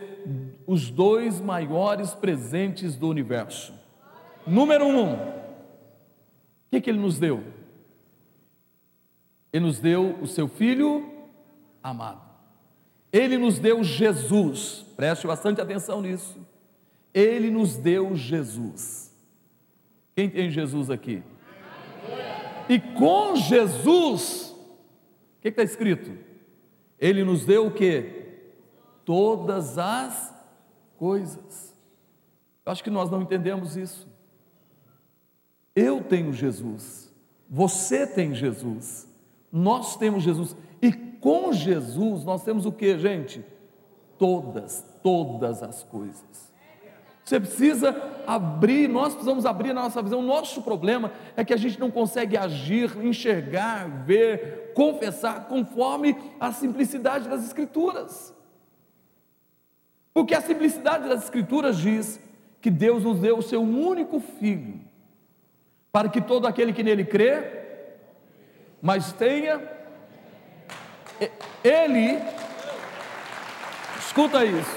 os 0.66 0.90
dois 0.90 1.40
maiores 1.40 2.14
presentes 2.14 2.96
do 2.96 3.08
universo. 3.08 3.72
Número 4.44 4.84
um, 4.84 5.43
que, 6.74 6.80
que 6.82 6.90
Ele 6.90 6.98
nos 6.98 7.18
deu? 7.18 7.44
Ele 9.52 9.64
nos 9.64 9.78
deu 9.78 10.18
o 10.20 10.26
seu 10.26 10.48
Filho 10.48 11.10
amado. 11.82 12.22
Ele 13.12 13.38
nos 13.38 13.58
deu 13.58 13.84
Jesus, 13.84 14.84
preste 14.96 15.26
bastante 15.26 15.60
atenção 15.60 16.02
nisso. 16.02 16.44
Ele 17.12 17.50
nos 17.50 17.76
deu 17.76 18.16
Jesus. 18.16 19.14
Quem 20.16 20.28
tem 20.28 20.50
Jesus 20.50 20.90
aqui? 20.90 21.22
E 22.68 22.80
com 22.80 23.36
Jesus, 23.36 24.50
o 24.50 25.40
que 25.40 25.48
está 25.48 25.62
escrito? 25.62 26.10
Ele 26.98 27.22
nos 27.22 27.44
deu 27.44 27.66
o 27.66 27.70
que? 27.70 28.24
todas 29.04 29.78
as 29.78 30.34
coisas. 30.96 31.74
Eu 32.64 32.72
acho 32.72 32.82
que 32.82 32.90
nós 32.90 33.10
não 33.10 33.22
entendemos 33.22 33.76
isso. 33.76 34.08
Eu 35.74 36.02
tenho 36.02 36.32
Jesus, 36.32 37.12
você 37.50 38.06
tem 38.06 38.34
Jesus, 38.34 39.08
nós 39.52 39.96
temos 39.96 40.22
Jesus, 40.22 40.56
e 40.80 40.92
com 40.92 41.52
Jesus 41.52 42.24
nós 42.24 42.44
temos 42.44 42.66
o 42.66 42.72
que, 42.72 42.98
gente? 42.98 43.44
Todas, 44.18 44.84
todas 45.02 45.62
as 45.62 45.82
coisas. 45.82 46.54
Você 47.24 47.40
precisa 47.40 47.96
abrir, 48.26 48.86
nós 48.86 49.14
precisamos 49.14 49.46
abrir 49.46 49.70
a 49.70 49.74
nossa 49.74 50.02
visão. 50.02 50.20
O 50.20 50.22
nosso 50.22 50.60
problema 50.60 51.10
é 51.34 51.42
que 51.42 51.54
a 51.54 51.56
gente 51.56 51.80
não 51.80 51.90
consegue 51.90 52.36
agir, 52.36 52.94
enxergar, 53.02 54.04
ver, 54.04 54.72
confessar 54.74 55.48
conforme 55.48 56.14
a 56.38 56.52
simplicidade 56.52 57.26
das 57.26 57.42
Escrituras. 57.42 58.34
Porque 60.12 60.34
a 60.34 60.42
simplicidade 60.42 61.08
das 61.08 61.24
Escrituras 61.24 61.78
diz 61.78 62.20
que 62.60 62.70
Deus 62.70 63.02
nos 63.02 63.18
deu 63.18 63.38
o 63.38 63.42
seu 63.42 63.62
único 63.62 64.20
filho, 64.20 64.80
para 65.94 66.08
que 66.08 66.20
todo 66.20 66.48
aquele 66.48 66.72
que 66.72 66.82
nele 66.82 67.04
crê, 67.04 67.52
mas 68.82 69.12
tenha, 69.12 69.62
ele, 71.62 72.18
escuta 74.00 74.44
isso, 74.44 74.76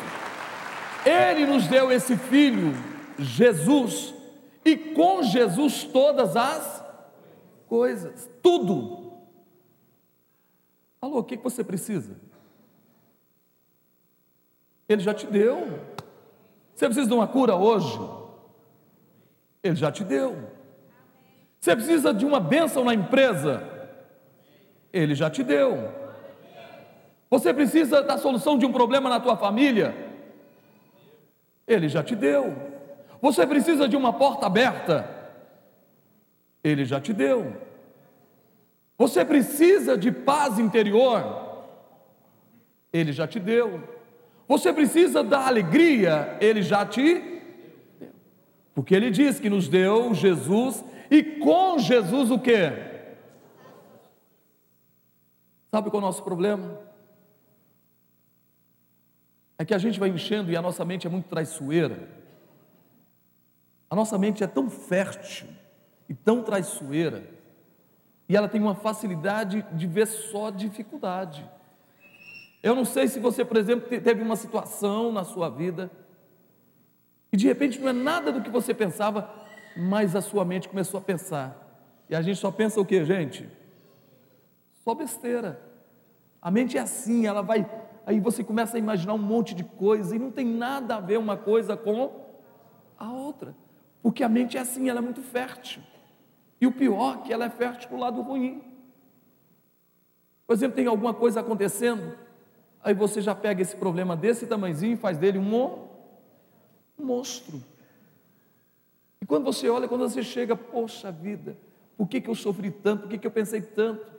ele 1.04 1.48
nos 1.48 1.66
deu 1.66 1.92
esse 1.92 2.16
filho, 2.16 2.72
Jesus, 3.18 4.14
e 4.64 4.78
com 4.78 5.24
Jesus 5.24 5.86
todas 5.86 6.38
as 6.38 6.86
coisas, 7.66 8.30
tudo. 8.44 9.12
Alô, 11.02 11.18
o 11.18 11.24
que 11.24 11.36
você 11.38 11.64
precisa? 11.64 12.16
Ele 14.88 15.02
já 15.02 15.16
te 15.16 15.26
deu. 15.26 15.80
Você 16.76 16.86
precisa 16.86 17.08
de 17.08 17.14
uma 17.16 17.28
cura 17.28 17.56
hoje? 17.56 18.00
Ele 19.64 19.76
já 19.76 19.92
te 19.92 20.04
deu. 20.04 20.57
Você 21.60 21.76
precisa 21.76 22.14
de 22.14 22.26
uma 22.26 22.40
bênção 22.40 22.84
na 22.84 22.94
empresa? 22.94 23.64
Ele 24.94 25.16
já 25.16 25.30
te 25.30 25.44
deu. 25.44 25.92
Você 27.30 27.54
precisa 27.54 28.02
da 28.02 28.18
solução 28.18 28.58
de 28.58 28.66
um 28.66 28.72
problema 28.72 29.10
na 29.10 29.20
tua 29.20 29.36
família? 29.36 29.96
Ele 31.68 31.90
já 31.90 32.02
te 32.02 32.16
deu. 32.16 32.56
Você 33.22 33.46
precisa 33.46 33.88
de 33.88 33.98
uma 33.98 34.14
porta 34.14 34.46
aberta? 34.46 35.10
Ele 36.64 36.86
já 36.86 37.02
te 37.02 37.12
deu. 37.12 37.58
Você 38.98 39.26
precisa 39.26 39.98
de 39.98 40.12
paz 40.12 40.58
interior? 40.58 41.66
Ele 42.94 43.12
já 43.12 43.28
te 43.28 43.40
deu. 43.40 43.84
Você 44.48 44.72
precisa 44.72 45.24
da 45.24 45.46
alegria? 45.46 46.38
Ele 46.40 46.62
já 46.62 46.86
te 46.86 47.16
deu. 47.16 47.38
Porque 48.74 48.94
ele 48.94 49.10
diz 49.10 49.40
que 49.40 49.50
nos 49.50 49.68
deu 49.68 50.14
Jesus 50.14 50.84
e 51.10 51.24
com 51.40 51.80
Jesus 51.80 52.32
o 52.32 52.40
que? 52.40 52.70
Sabe 55.72 55.90
qual 55.90 56.02
é 56.02 56.04
o 56.04 56.08
nosso 56.08 56.24
problema? 56.24 56.88
é 59.58 59.66
que 59.66 59.74
a 59.74 59.78
gente 59.78 60.00
vai 60.00 60.10
enchendo 60.10 60.52
e 60.52 60.56
a 60.56 60.62
nossa 60.62 60.86
mente 60.86 61.08
é 61.08 61.10
muito 61.10 61.28
traiçoeira. 61.28 62.08
A 63.90 63.96
nossa 63.96 64.18
mente 64.18 64.44
é 64.44 64.48
tão 64.48 64.70
fértil 64.70 65.48
e 66.08 66.14
tão 66.14 66.44
traiçoeira, 66.44 67.30
e 68.30 68.36
ela 68.36 68.48
tem 68.48 68.62
uma 68.62 68.76
facilidade 68.76 69.66
de 69.74 69.88
ver 69.88 70.06
só 70.06 70.50
dificuldade. 70.50 71.50
Eu 72.62 72.76
não 72.76 72.86
sei 72.86 73.08
se 73.08 73.20
você, 73.20 73.44
por 73.44 73.58
exemplo, 73.58 73.88
teve 73.88 74.22
uma 74.22 74.36
situação 74.36 75.12
na 75.12 75.24
sua 75.24 75.50
vida 75.50 75.90
e 77.32 77.38
de 77.38 77.48
repente 77.48 77.80
não 77.80 77.90
é 77.90 77.94
nada 77.94 78.32
do 78.32 78.42
que 78.42 78.50
você 78.50 78.74
pensava, 78.74 79.47
mas 79.78 80.16
a 80.16 80.22
sua 80.22 80.44
mente 80.44 80.68
começou 80.68 81.00
a 81.00 81.02
pensar. 81.02 81.64
E 82.10 82.16
a 82.16 82.22
gente 82.22 82.40
só 82.40 82.52
pensa 82.52 82.80
o 82.82 82.86
que, 82.86 83.04
gente? 83.06 83.50
Só 84.84 84.96
besteira. 84.96 85.62
A 86.42 86.50
mente 86.50 86.78
é 86.78 86.82
assim, 86.82 87.28
ela 87.28 87.42
vai 87.42 87.70
aí 88.08 88.22
você 88.22 88.42
começa 88.42 88.78
a 88.78 88.80
imaginar 88.80 89.14
um 89.16 89.18
monte 89.20 89.54
de 89.54 89.66
coisa 89.66 90.16
e 90.16 90.20
não 90.20 90.32
tem 90.32 90.46
nada 90.46 90.96
a 90.96 91.02
ver 91.02 91.20
uma 91.20 91.36
coisa 91.36 91.76
com 91.76 92.26
a 92.98 93.12
outra, 93.12 93.54
porque 94.02 94.24
a 94.24 94.30
mente 94.30 94.58
é 94.58 94.62
assim, 94.62 94.88
ela 94.88 95.00
é 95.00 95.02
muito 95.02 95.22
fértil. 95.22 95.84
E 96.60 96.66
o 96.66 96.72
pior 96.72 97.18
é 97.18 97.22
que 97.24 97.34
ela 97.34 97.44
é 97.44 97.50
fértil 97.50 97.90
para 97.90 97.98
o 97.98 98.00
lado 98.00 98.22
ruim. 98.22 98.64
Por 100.48 100.54
exemplo, 100.54 100.78
tem 100.78 100.88
alguma 100.88 101.14
coisa 101.14 101.42
acontecendo, 101.42 102.18
aí 102.82 102.94
você 102.94 103.20
já 103.20 103.36
pega 103.36 103.62
esse 103.62 103.76
problema 103.76 104.16
desse 104.16 104.48
tamanhozinho 104.48 104.94
e 104.94 104.98
faz 104.98 105.18
dele 105.18 105.38
um, 105.38 105.54
um 106.98 107.06
monstro. 107.06 107.62
E 109.22 109.26
quando 109.26 109.46
você 109.46 109.70
olha, 109.70 109.88
quando 109.88 110.08
você 110.08 110.24
chega, 110.24 110.56
poxa 110.56 111.12
vida, 111.12 111.58
por 111.98 112.08
que, 112.08 112.22
que 112.22 112.30
eu 112.30 112.36
sofri 112.36 112.72
tanto, 112.72 113.04
por 113.04 113.10
que, 113.10 113.18
que 113.18 113.28
eu 113.28 113.32
pensei 113.32 113.62
tanto? 113.62 114.12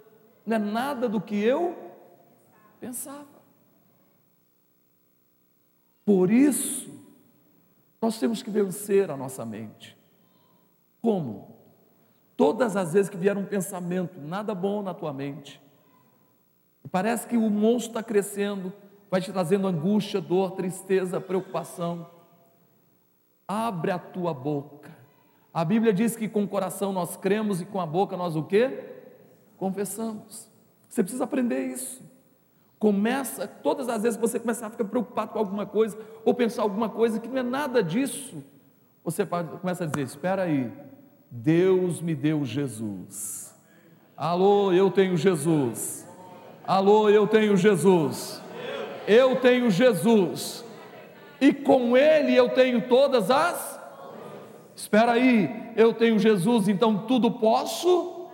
Não 0.45 0.57
é 0.57 0.59
nada 0.59 1.09
do 1.09 1.21
que 1.21 1.37
eu 1.37 1.77
pensava. 2.81 3.39
Por 6.05 6.31
isso, 6.31 6.91
nós 8.01 8.19
temos 8.19 8.43
que 8.43 8.51
vencer 8.51 9.11
a 9.11 9.17
nossa 9.17 9.45
mente. 9.45 9.97
Como? 11.03 11.57
Todas 12.37 12.77
as 12.77 12.93
vezes 12.93 13.11
que 13.11 13.17
vier 13.17 13.37
um 13.37 13.45
pensamento 13.45 14.21
nada 14.21 14.55
bom 14.55 14.83
na 14.83 14.95
tua 14.95 15.13
mente, 15.13 15.61
parece 16.91 17.27
que 17.27 17.37
o 17.37 17.51
monstro 17.51 17.91
está 17.91 18.03
crescendo, 18.03 18.73
vai 19.11 19.21
te 19.21 19.33
trazendo 19.33 19.67
angústia, 19.67 20.21
dor, 20.21 20.53
tristeza, 20.53 21.21
preocupação. 21.21 22.09
Abre 23.49 23.91
a 23.91 23.99
tua 23.99 24.35
boca. 24.35 24.95
A 25.55 25.65
Bíblia 25.65 25.93
diz 25.93 26.15
que 26.15 26.29
com 26.29 26.45
o 26.45 26.49
coração 26.49 26.93
nós 26.93 27.17
cremos 27.17 27.63
e 27.63 27.65
com 27.65 27.81
a 27.81 27.87
boca 27.87 28.15
nós 28.15 28.37
o 28.37 28.43
quê? 28.43 28.85
Confessamos. 29.57 30.49
Você 30.87 31.03
precisa 31.03 31.25
aprender 31.25 31.67
isso. 31.67 32.03
Começa, 32.79 33.49
todas 33.49 33.89
as 33.89 34.03
vezes 34.03 34.17
que 34.17 34.21
você 34.21 34.39
começar 34.39 34.69
a 34.69 34.71
ficar 34.71 34.85
preocupado 34.85 35.33
com 35.33 35.39
alguma 35.39 35.67
coisa, 35.67 35.99
ou 36.25 36.33
pensar 36.35 36.63
alguma 36.63 36.89
coisa 36.89 37.19
que 37.19 37.27
não 37.27 37.39
é 37.39 37.43
nada 37.43 37.83
disso, 37.83 38.45
você 39.03 39.27
começa 39.27 39.85
a 39.85 39.87
dizer: 39.87 40.03
Espera 40.03 40.43
aí, 40.43 40.71
Deus 41.31 42.01
me 42.01 42.15
deu 42.15 42.45
Jesus. 42.45 43.55
Alô, 44.17 44.73
eu 44.73 44.91
tenho 44.91 45.17
Jesus. 45.17 46.07
Alô, 46.67 47.09
eu 47.09 47.27
tenho 47.27 47.57
Jesus. 47.57 48.43
Eu 49.07 49.37
tenho 49.37 49.71
Jesus. 49.71 50.65
E 51.41 51.53
com 51.53 51.97
Ele 51.97 52.35
eu 52.35 52.49
tenho 52.51 52.83
todas 52.89 53.31
as. 53.31 53.79
Espera 54.75 55.13
aí, 55.13 55.73
eu 55.77 55.93
tenho 55.93 56.19
Jesus, 56.19 56.69
então 56.69 57.07
tudo 57.07 57.31
posso. 57.31 58.27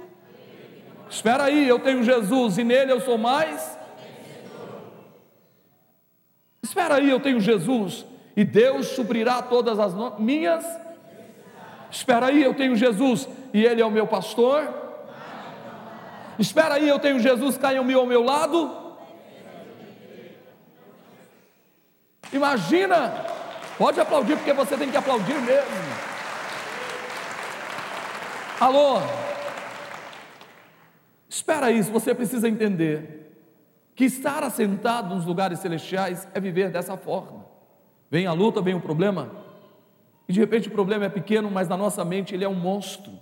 Espera 1.08 1.44
aí, 1.44 1.68
eu 1.68 1.78
tenho 1.78 2.02
Jesus 2.02 2.58
e 2.58 2.64
nele 2.64 2.92
eu 2.92 3.00
sou 3.00 3.16
mais 3.16 3.78
Espera 6.64 6.96
aí, 6.96 7.08
eu 7.08 7.20
tenho 7.20 7.38
Jesus 7.38 8.04
e 8.34 8.42
Deus 8.42 8.86
suprirá 8.88 9.40
todas 9.40 9.78
as 9.78 9.94
minhas. 10.18 10.64
Espera 11.88 12.26
aí, 12.26 12.42
eu 12.42 12.52
tenho 12.52 12.74
Jesus 12.74 13.28
e 13.52 13.64
Ele 13.64 13.80
é 13.80 13.86
o 13.86 13.90
meu 13.92 14.08
pastor. 14.08 14.74
Espera 16.36 16.74
aí, 16.74 16.88
eu 16.88 16.98
tenho 16.98 17.20
Jesus, 17.20 17.56
caia-me 17.56 17.94
ao 17.94 18.06
meu 18.06 18.24
lado. 18.24 18.83
Imagina, 22.34 23.24
pode 23.78 24.00
aplaudir 24.00 24.36
porque 24.36 24.52
você 24.52 24.76
tem 24.76 24.90
que 24.90 24.96
aplaudir 24.96 25.40
mesmo. 25.40 25.70
Alô, 28.58 28.98
espera 31.28 31.66
aí, 31.66 31.80
você 31.82 32.12
precisa 32.12 32.48
entender 32.48 33.38
que 33.94 34.04
estar 34.04 34.42
assentado 34.42 35.14
nos 35.14 35.24
lugares 35.24 35.60
celestiais 35.60 36.26
é 36.34 36.40
viver 36.40 36.70
dessa 36.70 36.96
forma. 36.96 37.46
Vem 38.10 38.26
a 38.26 38.32
luta, 38.32 38.60
vem 38.60 38.74
o 38.74 38.80
problema, 38.80 39.30
e 40.28 40.32
de 40.32 40.40
repente 40.40 40.66
o 40.66 40.72
problema 40.72 41.04
é 41.04 41.08
pequeno, 41.08 41.48
mas 41.48 41.68
na 41.68 41.76
nossa 41.76 42.04
mente 42.04 42.34
ele 42.34 42.44
é 42.44 42.48
um 42.48 42.54
monstro. 42.54 43.12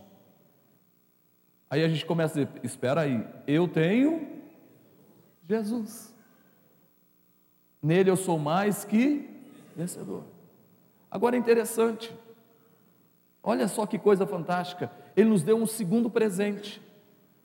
Aí 1.68 1.84
a 1.84 1.88
gente 1.88 2.06
começa 2.06 2.40
a 2.40 2.44
dizer: 2.44 2.60
espera 2.62 3.02
aí, 3.02 3.26
eu 3.46 3.68
tenho 3.68 4.26
Jesus, 5.46 6.11
nele 7.82 8.10
eu 8.10 8.16
sou 8.16 8.38
mais 8.38 8.84
que 8.84 9.28
vencedor. 9.76 10.22
Agora 11.10 11.36
é 11.36 11.38
interessante, 11.38 12.14
olha 13.42 13.68
só 13.68 13.84
que 13.86 13.98
coisa 13.98 14.26
fantástica, 14.26 14.90
ele 15.16 15.28
nos 15.28 15.42
deu 15.42 15.56
um 15.56 15.66
segundo 15.66 16.08
presente. 16.08 16.80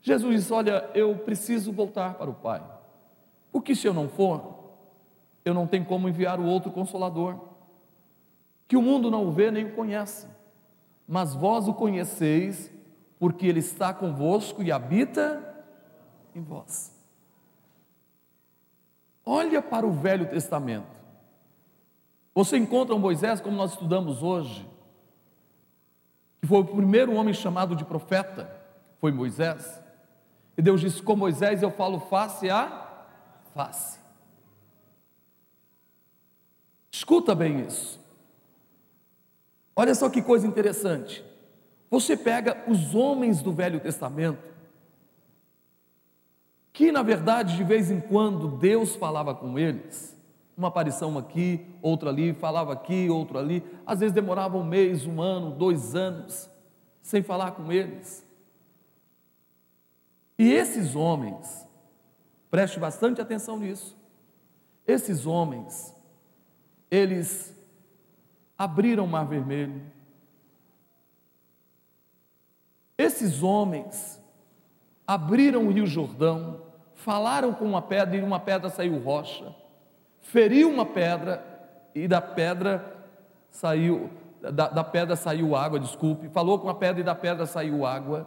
Jesus 0.00 0.36
disse: 0.36 0.52
Olha, 0.52 0.88
eu 0.94 1.14
preciso 1.16 1.72
voltar 1.72 2.14
para 2.14 2.30
o 2.30 2.34
Pai. 2.34 2.62
Porque 3.52 3.74
se 3.74 3.86
eu 3.86 3.92
não 3.92 4.08
for, 4.08 4.72
eu 5.44 5.52
não 5.52 5.66
tenho 5.66 5.84
como 5.84 6.08
enviar 6.08 6.38
o 6.38 6.46
outro 6.46 6.70
consolador, 6.70 7.36
que 8.66 8.76
o 8.76 8.82
mundo 8.82 9.10
não 9.10 9.26
o 9.26 9.32
vê 9.32 9.50
nem 9.50 9.66
o 9.66 9.74
conhece, 9.74 10.26
mas 11.06 11.34
vós 11.34 11.66
o 11.68 11.74
conheceis, 11.74 12.70
porque 13.18 13.46
ele 13.46 13.60
está 13.60 13.92
convosco 13.92 14.62
e 14.62 14.70
habita 14.70 15.42
em 16.34 16.42
vós. 16.42 16.97
Olha 19.30 19.60
para 19.60 19.86
o 19.86 19.92
Velho 19.92 20.26
Testamento. 20.26 20.96
Você 22.34 22.56
encontra 22.56 22.94
um 22.94 22.98
Moisés, 22.98 23.42
como 23.42 23.58
nós 23.58 23.72
estudamos 23.72 24.22
hoje, 24.22 24.66
que 26.40 26.48
foi 26.48 26.60
o 26.60 26.64
primeiro 26.64 27.12
homem 27.12 27.34
chamado 27.34 27.76
de 27.76 27.84
profeta, 27.84 28.50
foi 28.98 29.12
Moisés. 29.12 29.82
E 30.56 30.62
Deus 30.62 30.80
disse: 30.80 31.02
Com 31.02 31.14
Moisés 31.14 31.62
eu 31.62 31.70
falo 31.70 32.00
face 32.00 32.48
a 32.48 33.04
face. 33.54 33.98
Escuta 36.90 37.34
bem 37.34 37.60
isso. 37.66 38.00
Olha 39.76 39.94
só 39.94 40.08
que 40.08 40.22
coisa 40.22 40.46
interessante. 40.46 41.22
Você 41.90 42.16
pega 42.16 42.64
os 42.66 42.94
homens 42.94 43.42
do 43.42 43.52
Velho 43.52 43.78
Testamento, 43.78 44.42
que 46.78 46.92
na 46.92 47.02
verdade 47.02 47.56
de 47.56 47.64
vez 47.64 47.90
em 47.90 48.00
quando 48.00 48.46
Deus 48.46 48.94
falava 48.94 49.34
com 49.34 49.58
eles, 49.58 50.16
uma 50.56 50.68
aparição 50.68 51.18
aqui, 51.18 51.66
outra 51.82 52.08
ali, 52.08 52.32
falava 52.32 52.72
aqui, 52.72 53.10
outro 53.10 53.36
ali, 53.36 53.64
às 53.84 53.98
vezes 53.98 54.14
demorava 54.14 54.56
um 54.56 54.62
mês, 54.62 55.04
um 55.04 55.20
ano, 55.20 55.50
dois 55.50 55.96
anos, 55.96 56.48
sem 57.02 57.20
falar 57.20 57.50
com 57.50 57.72
eles. 57.72 58.24
E 60.38 60.52
esses 60.52 60.94
homens, 60.94 61.66
preste 62.48 62.78
bastante 62.78 63.20
atenção 63.20 63.58
nisso, 63.58 63.98
esses 64.86 65.26
homens, 65.26 65.92
eles 66.88 67.52
abriram 68.56 69.04
o 69.04 69.08
Mar 69.08 69.26
Vermelho, 69.26 69.82
esses 72.96 73.42
homens 73.42 74.22
abriram 75.04 75.66
o 75.66 75.72
Rio 75.72 75.84
Jordão, 75.84 76.67
falaram 76.98 77.52
com 77.54 77.64
uma 77.64 77.80
pedra 77.80 78.16
e 78.16 78.22
uma 78.22 78.40
pedra 78.40 78.68
saiu 78.68 78.98
rocha, 78.98 79.54
feriu 80.20 80.68
uma 80.68 80.84
pedra 80.84 81.44
e 81.94 82.08
da 82.08 82.20
pedra 82.20 83.06
saiu, 83.50 84.10
da, 84.40 84.68
da 84.68 84.82
pedra 84.82 85.14
saiu 85.14 85.54
água, 85.54 85.78
desculpe, 85.78 86.28
falou 86.28 86.58
com 86.58 86.68
a 86.68 86.74
pedra 86.74 87.00
e 87.00 87.04
da 87.04 87.14
pedra 87.14 87.46
saiu 87.46 87.86
água. 87.86 88.26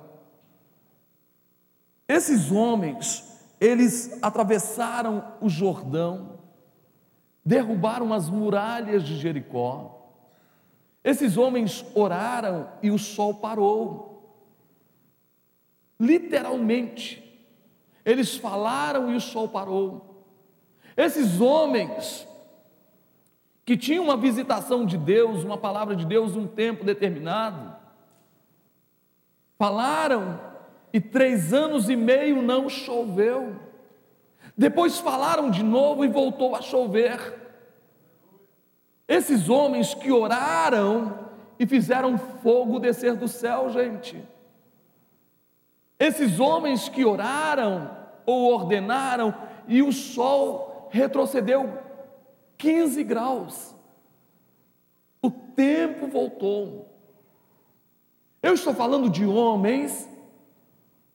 Esses 2.08 2.50
homens, 2.50 3.40
eles 3.60 4.18
atravessaram 4.24 5.34
o 5.42 5.50
Jordão, 5.50 6.40
derrubaram 7.44 8.14
as 8.14 8.30
muralhas 8.30 9.04
de 9.04 9.18
Jericó. 9.18 10.10
Esses 11.04 11.36
homens 11.36 11.86
oraram 11.94 12.70
e 12.82 12.90
o 12.90 12.98
sol 12.98 13.36
parou 13.36 14.48
literalmente. 16.00 17.31
Eles 18.06 18.36
falaram 18.36 19.12
e 19.12 19.16
o 19.16 19.22
sol 19.22 19.48
parou. 19.48 20.26
Esses 20.98 21.40
homens 21.40 22.28
que 23.66 23.78
tinham 23.78 24.04
uma 24.04 24.18
visitação 24.18 24.86
de 24.86 24.98
Deus, 24.98 25.44
uma 25.44 25.58
palavra 25.58 25.96
de 25.96 26.06
Deus, 26.06 26.36
um 26.36 26.48
tempo 26.48 26.84
determinado, 26.84 27.76
falaram 29.58 30.40
e 30.92 31.00
três 31.00 31.54
anos 31.54 31.90
e 31.90 31.96
meio 31.96 32.42
não 32.42 32.68
choveu. 32.68 33.56
Depois 34.58 35.00
falaram 35.00 35.50
de 35.50 35.64
novo 35.64 36.04
e 36.04 36.08
voltou 36.08 36.56
a 36.56 36.62
chover. 36.62 37.40
Esses 39.08 39.50
homens 39.50 39.94
que 39.94 40.12
oraram 40.12 41.30
e 41.60 41.66
fizeram 41.66 42.18
fogo 42.18 42.80
descer 42.80 43.16
do 43.16 43.28
céu, 43.28 43.70
gente. 43.70 44.22
Esses 46.02 46.40
homens 46.40 46.90
que 46.90 47.06
oraram 47.06 47.96
ou 48.26 48.52
ordenaram 48.52 49.36
e 49.68 49.84
o 49.84 49.92
sol 49.92 50.90
retrocedeu 50.90 51.78
15 52.58 53.04
graus. 53.04 53.76
O 55.22 55.30
tempo 55.30 56.08
voltou. 56.08 56.90
Eu 58.42 58.56
estou 58.56 58.74
falando 58.74 59.12
de 59.12 59.28
homens 59.28 60.10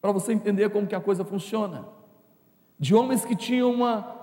para 0.01 0.13
você 0.13 0.33
entender 0.33 0.71
como 0.71 0.87
que 0.87 0.95
a 0.95 1.01
coisa 1.01 1.25
funciona. 1.25 1.89
De 2.79 2.95
homens 2.95 3.25
que 3.25 3.35
tinham 3.35 3.73
uma 3.73 4.15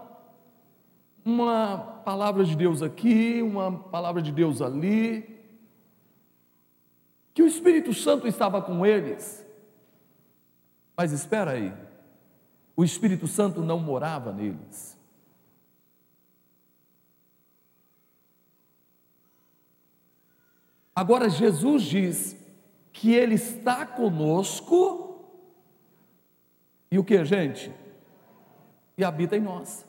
uma 1.26 1.78
palavra 2.06 2.46
de 2.46 2.56
Deus 2.56 2.82
aqui, 2.82 3.42
uma 3.42 3.70
palavra 3.70 4.22
de 4.22 4.32
Deus 4.32 4.62
ali, 4.62 5.42
que 7.34 7.44
o 7.44 7.48
Espírito 7.48 7.94
Santo 7.94 8.26
estava 8.30 8.62
com 8.62 8.86
eles 8.86 9.43
mas 10.96 11.12
espera 11.12 11.52
aí, 11.52 11.74
o 12.76 12.84
Espírito 12.84 13.28
Santo 13.28 13.62
não 13.62 13.80
morava 13.80 14.32
neles. 14.32 14.98
Agora 20.96 21.30
Jesus 21.30 21.84
diz 21.84 22.38
que 22.92 23.14
Ele 23.14 23.36
está 23.36 23.86
conosco, 23.86 25.26
e 26.92 27.00
o 27.00 27.04
que, 27.04 27.26
gente? 27.26 27.74
E 28.96 29.04
habita 29.04 29.36
em 29.36 29.42
nós. 29.42 29.86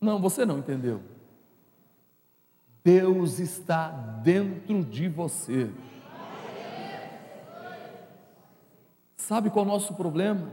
Não, 0.00 0.20
você 0.20 0.44
não 0.44 0.58
entendeu. 0.58 1.00
Deus 2.82 3.38
está 3.38 3.88
dentro 3.88 4.84
de 4.84 5.08
você. 5.08 5.70
Sabe 9.26 9.50
qual 9.50 9.64
é 9.64 9.68
o 9.68 9.72
nosso 9.72 9.92
problema? 9.94 10.52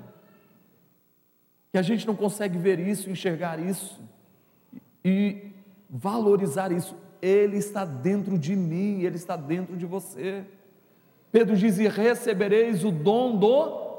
Que 1.71 1.77
a 1.77 1.83
gente 1.83 2.07
não 2.07 2.15
consegue 2.15 2.57
ver 2.57 2.79
isso, 2.79 3.07
enxergar 3.07 3.59
isso 3.59 4.01
e 5.05 5.51
valorizar 5.87 6.71
isso. 6.71 6.95
Ele 7.21 7.57
está 7.57 7.85
dentro 7.85 8.35
de 8.35 8.55
mim, 8.55 9.01
ele 9.01 9.15
está 9.15 9.35
dentro 9.35 9.77
de 9.77 9.85
você. 9.85 10.43
Pedro 11.31 11.55
diz: 11.55 11.77
e 11.77 11.87
recebereis 11.87 12.83
o 12.83 12.89
dom 12.89 13.37
do. 13.37 13.93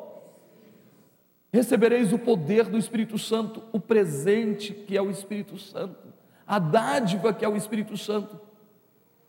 Recebereis 1.53 2.13
o 2.13 2.19
poder 2.19 2.65
do 2.65 2.77
Espírito 2.77 3.17
Santo, 3.17 3.63
o 3.73 3.79
presente 3.79 4.73
que 4.75 4.97
é 4.97 5.01
o 5.01 5.09
Espírito 5.09 5.57
Santo, 5.57 6.09
a 6.45 6.59
dádiva 6.59 7.33
que 7.33 7.45
é 7.45 7.49
o 7.49 7.57
Espírito 7.57 7.97
Santo, 7.97 8.41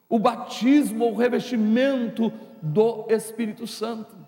o 0.10 0.18
batismo, 0.18 1.06
o 1.06 1.16
revestimento 1.16 2.34
do 2.64 3.06
Espírito 3.12 3.68
Santo. 3.68 4.25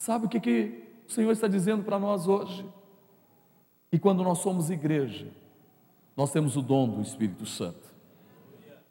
Sabe 0.00 0.24
o 0.24 0.28
que, 0.30 0.40
que 0.40 0.82
o 1.06 1.12
Senhor 1.12 1.30
está 1.30 1.46
dizendo 1.46 1.84
para 1.84 1.98
nós 1.98 2.26
hoje? 2.26 2.64
E 3.92 3.98
quando 3.98 4.24
nós 4.24 4.38
somos 4.38 4.70
igreja, 4.70 5.28
nós 6.16 6.32
temos 6.32 6.56
o 6.56 6.62
dom 6.62 6.88
do 6.88 7.02
Espírito 7.02 7.44
Santo. 7.44 7.86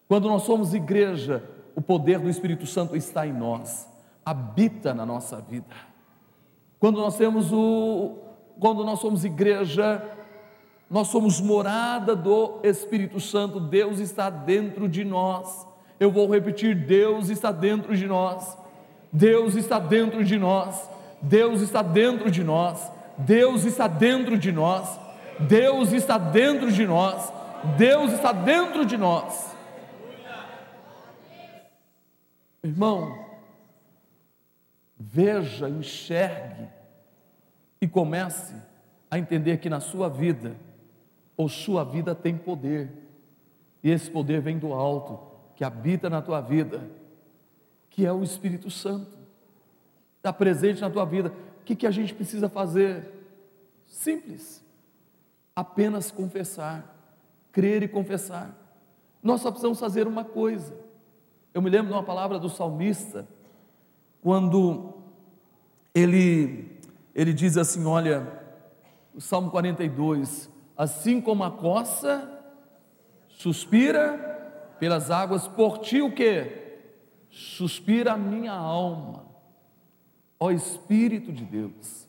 Quando 0.08 0.28
nós 0.28 0.44
somos 0.44 0.72
igreja, 0.76 1.44
o 1.76 1.82
poder 1.82 2.20
do 2.20 2.30
Espírito 2.30 2.68
Santo 2.68 2.96
está 2.96 3.26
em 3.26 3.34
nós, 3.34 3.90
habita 4.24 4.94
na 4.94 5.04
nossa 5.04 5.42
vida. 5.42 5.76
Quando 6.80 7.00
nós 7.00 7.18
temos 7.18 7.52
o 7.52 8.16
quando 8.60 8.86
nós 8.86 9.00
somos 9.00 9.26
igreja, 9.26 10.04
nós 10.90 11.08
somos 11.08 11.42
morada 11.42 12.16
do 12.16 12.60
Espírito 12.62 13.20
Santo, 13.20 13.60
Deus 13.60 13.98
está 13.98 14.30
dentro 14.30 14.88
de 14.88 15.04
nós. 15.04 15.66
Eu 16.00 16.12
vou 16.12 16.30
repetir: 16.30 16.76
Deus 16.76 17.30
está 17.30 17.52
dentro 17.52 17.98
de 17.98 18.06
nós. 18.06 18.56
Deus 19.12 19.56
está 19.56 19.80
dentro 19.80 20.24
de 20.24 20.38
nós. 20.38 20.99
Deus 21.22 21.62
está 21.62 21.82
dentro 21.82 22.32
de 22.32 22.44
nós, 22.44 22.92
Deus 23.18 23.66
está 23.66 23.88
dentro 23.88 24.38
de 24.38 24.52
nós, 24.52 25.00
Deus 25.40 25.92
está 25.92 26.18
dentro 26.18 26.72
de 26.72 26.86
nós, 26.86 27.32
Deus 27.78 28.14
está 28.14 28.32
dentro 28.32 28.86
de 28.86 28.98
nós. 28.98 29.56
Irmão, 32.64 33.26
veja, 34.98 35.70
enxergue 35.70 36.68
e 37.82 37.88
comece 37.88 38.56
a 39.12 39.18
entender 39.18 39.58
que 39.58 39.70
na 39.70 39.80
sua 39.80 40.10
vida, 40.10 40.56
ou 41.36 41.50
sua 41.50 41.84
vida 41.84 42.14
tem 42.14 42.38
poder, 42.38 42.92
e 43.82 43.90
esse 43.90 44.10
poder 44.10 44.42
vem 44.42 44.58
do 44.58 44.74
alto, 44.74 45.20
que 45.56 45.64
habita 45.64 46.10
na 46.10 46.22
tua 46.22 46.42
vida, 46.42 46.90
que 47.90 48.06
é 48.06 48.12
o 48.12 48.24
Espírito 48.24 48.70
Santo 48.70 49.19
está 50.20 50.32
presente 50.32 50.82
na 50.82 50.90
tua 50.90 51.06
vida. 51.06 51.34
O 51.62 51.64
que, 51.64 51.76
que 51.76 51.88
a 51.88 51.92
gente 51.92 52.14
precisa 52.14 52.48
fazer? 52.48 53.10
Simples. 53.86 54.64
Apenas 55.56 56.12
confessar, 56.12 56.96
crer 57.52 57.84
e 57.84 57.88
confessar. 57.88 58.56
Nós 59.24 59.42
só 59.42 59.50
precisamos 59.50 59.80
fazer 59.80 60.08
uma 60.08 60.24
coisa. 60.24 60.74
Eu 61.54 61.62
me 61.62 61.70
lembro 61.70 61.88
de 61.88 61.94
uma 61.94 62.04
palavra 62.04 62.38
do 62.38 62.50
salmista, 62.50 63.28
quando 64.22 64.94
ele, 65.94 66.80
ele 67.16 67.34
diz 67.34 67.58
assim: 67.58 67.86
olha, 67.86 68.42
o 69.16 69.22
Salmo 69.22 69.50
42, 69.50 70.50
assim 70.78 71.20
como 71.20 71.44
a 71.44 71.52
coça 71.52 72.30
suspira 73.28 74.76
pelas 74.80 75.10
águas, 75.10 75.48
por 75.48 75.80
ti 75.80 76.02
o 76.02 76.14
que? 76.14 76.68
Suspira 77.30 78.14
a 78.14 78.18
minha 78.18 78.54
alma 78.54 79.29
ó 80.40 80.52
Espírito 80.52 81.32
de 81.32 81.44
Deus. 81.44 82.08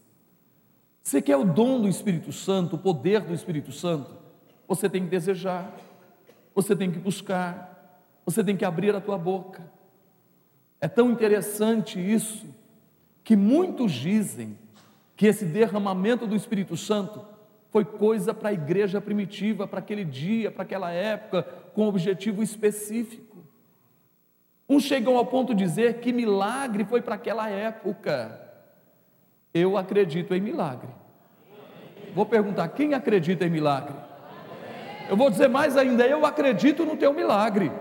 Você 1.02 1.20
quer 1.20 1.36
o 1.36 1.44
dom 1.44 1.80
do 1.80 1.88
Espírito 1.88 2.32
Santo, 2.32 2.76
o 2.76 2.78
poder 2.78 3.20
do 3.20 3.34
Espírito 3.34 3.72
Santo? 3.72 4.14
Você 4.68 4.88
tem 4.88 5.02
que 5.02 5.10
desejar, 5.10 5.74
você 6.54 6.76
tem 6.76 6.90
que 6.90 6.98
buscar, 6.98 8.04
você 8.24 8.44
tem 8.44 8.56
que 8.56 8.64
abrir 8.64 8.94
a 8.94 9.00
tua 9.00 9.18
boca. 9.18 9.68
É 10.80 10.86
tão 10.86 11.10
interessante 11.10 11.98
isso 11.98 12.46
que 13.24 13.34
muitos 13.34 13.92
dizem 13.92 14.56
que 15.16 15.26
esse 15.26 15.44
derramamento 15.44 16.26
do 16.26 16.36
Espírito 16.36 16.76
Santo 16.76 17.24
foi 17.70 17.84
coisa 17.84 18.32
para 18.32 18.48
a 18.48 18.52
igreja 18.52 19.00
primitiva, 19.00 19.66
para 19.66 19.80
aquele 19.80 20.04
dia, 20.04 20.50
para 20.50 20.62
aquela 20.62 20.90
época, 20.90 21.42
com 21.74 21.84
um 21.84 21.88
objetivo 21.88 22.42
específico. 22.42 23.29
Uns 24.70 24.84
chegam 24.84 25.16
ao 25.16 25.26
ponto 25.26 25.52
de 25.52 25.64
dizer 25.64 25.94
que 25.94 26.12
milagre 26.12 26.84
foi 26.84 27.02
para 27.02 27.16
aquela 27.16 27.50
época. 27.50 28.40
Eu 29.52 29.76
acredito 29.76 30.32
em 30.32 30.40
milagre. 30.40 30.88
Vou 32.14 32.24
perguntar: 32.24 32.68
quem 32.68 32.94
acredita 32.94 33.44
em 33.44 33.50
milagre? 33.50 33.96
Eu 35.08 35.16
vou 35.16 35.28
dizer 35.28 35.48
mais 35.48 35.76
ainda: 35.76 36.06
eu 36.06 36.24
acredito 36.24 36.84
no 36.86 36.96
teu 36.96 37.12
milagre. 37.12 37.72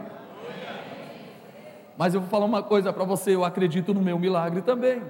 Mas 1.96 2.16
eu 2.16 2.22
vou 2.22 2.30
falar 2.30 2.46
uma 2.46 2.64
coisa 2.64 2.92
para 2.92 3.04
você: 3.04 3.36
eu 3.36 3.46
acredito 3.46 3.94
no 3.94 4.02
meu 4.02 4.18
milagre 4.18 4.64
também. 4.64 5.04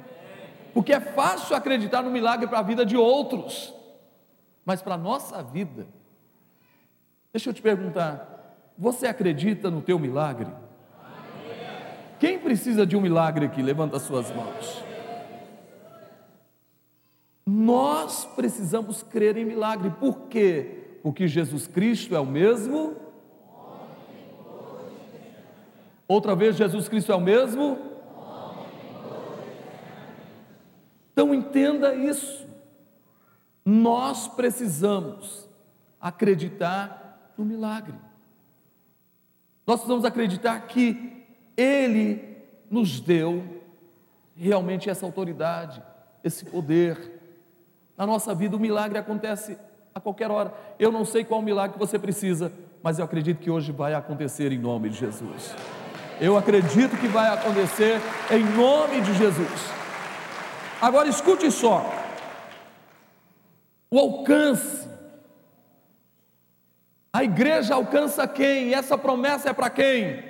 Porque 0.74 0.92
é 0.92 1.00
fácil 1.00 1.56
acreditar 1.56 2.02
no 2.02 2.12
milagre 2.12 2.46
para 2.46 2.60
a 2.60 2.62
vida 2.62 2.86
de 2.86 2.98
outros, 2.98 3.74
mas 4.66 4.82
para 4.82 4.96
a 4.96 4.98
nossa 4.98 5.42
vida, 5.42 5.88
deixa 7.32 7.50
eu 7.50 7.54
te 7.54 7.62
perguntar: 7.62 8.58
você 8.78 9.08
acredita 9.08 9.72
no 9.72 9.82
teu 9.82 9.98
milagre? 9.98 10.52
Quem 12.20 12.38
precisa 12.38 12.86
de 12.86 12.98
um 12.98 13.02
milagre 13.02 13.46
aqui? 13.46 13.62
Levanta 13.62 13.96
as 13.96 14.04
suas 14.04 14.30
mãos. 14.32 14.84
Nós 17.46 18.26
precisamos 18.26 19.02
crer 19.02 19.38
em 19.38 19.46
milagre, 19.46 19.90
por 20.00 20.28
quê? 20.28 20.98
Porque 21.02 21.28
Jesus 21.28 21.66
Cristo 21.66 22.16
é 22.16 22.20
o 22.20 22.26
mesmo. 22.26 22.96
Outra 26.08 26.36
vez, 26.36 26.56
Jesus 26.56 26.90
Cristo 26.90 27.12
é 27.12 27.16
o 27.16 27.22
mesmo. 27.22 27.78
Então 31.14 31.34
entenda 31.34 31.96
isso. 31.96 32.48
Nós 33.64 34.28
precisamos 34.28 35.48
acreditar 36.02 37.34
no 37.38 37.46
milagre. 37.46 37.96
Nós 39.66 39.78
precisamos 39.78 40.06
acreditar 40.06 40.60
que 40.62 41.19
ele 41.60 42.38
nos 42.70 43.00
deu 43.00 43.44
realmente 44.36 44.90
essa 44.90 45.06
autoridade, 45.06 45.84
esse 46.24 46.46
poder. 46.46 47.20
Na 47.98 48.08
nossa 48.08 48.34
vida, 48.34 48.56
o 48.56 48.60
milagre 48.60 48.98
acontece 48.98 49.58
a 49.94 50.00
qualquer 50.00 50.32
hora. 50.32 50.54
Eu 50.78 50.92
não 50.92 51.04
sei 51.04 51.26
qual 51.26 51.42
milagre 51.42 51.78
você 51.78 52.00
precisa, 52.00 52.52
mas 52.82 53.00
eu 53.00 53.06
acredito 53.06 53.40
que 53.40 53.50
hoje 53.50 53.72
vai 53.72 53.94
acontecer 53.94 54.52
em 54.52 54.58
nome 54.58 54.90
de 54.90 54.98
Jesus. 54.98 55.54
Eu 56.22 56.38
acredito 56.38 56.98
que 56.98 57.08
vai 57.08 57.34
acontecer 57.34 58.00
em 58.32 58.44
nome 58.56 59.02
de 59.02 59.14
Jesus. 59.16 59.72
Agora 60.82 61.10
escute 61.10 61.52
só. 61.52 61.86
O 63.92 64.00
alcance. 64.00 64.88
A 67.12 67.24
igreja 67.24 67.74
alcança 67.74 68.28
quem? 68.28 68.68
E 68.68 68.74
essa 68.74 68.98
promessa 68.98 69.50
é 69.50 69.54
para 69.54 69.70
quem? 69.70 70.29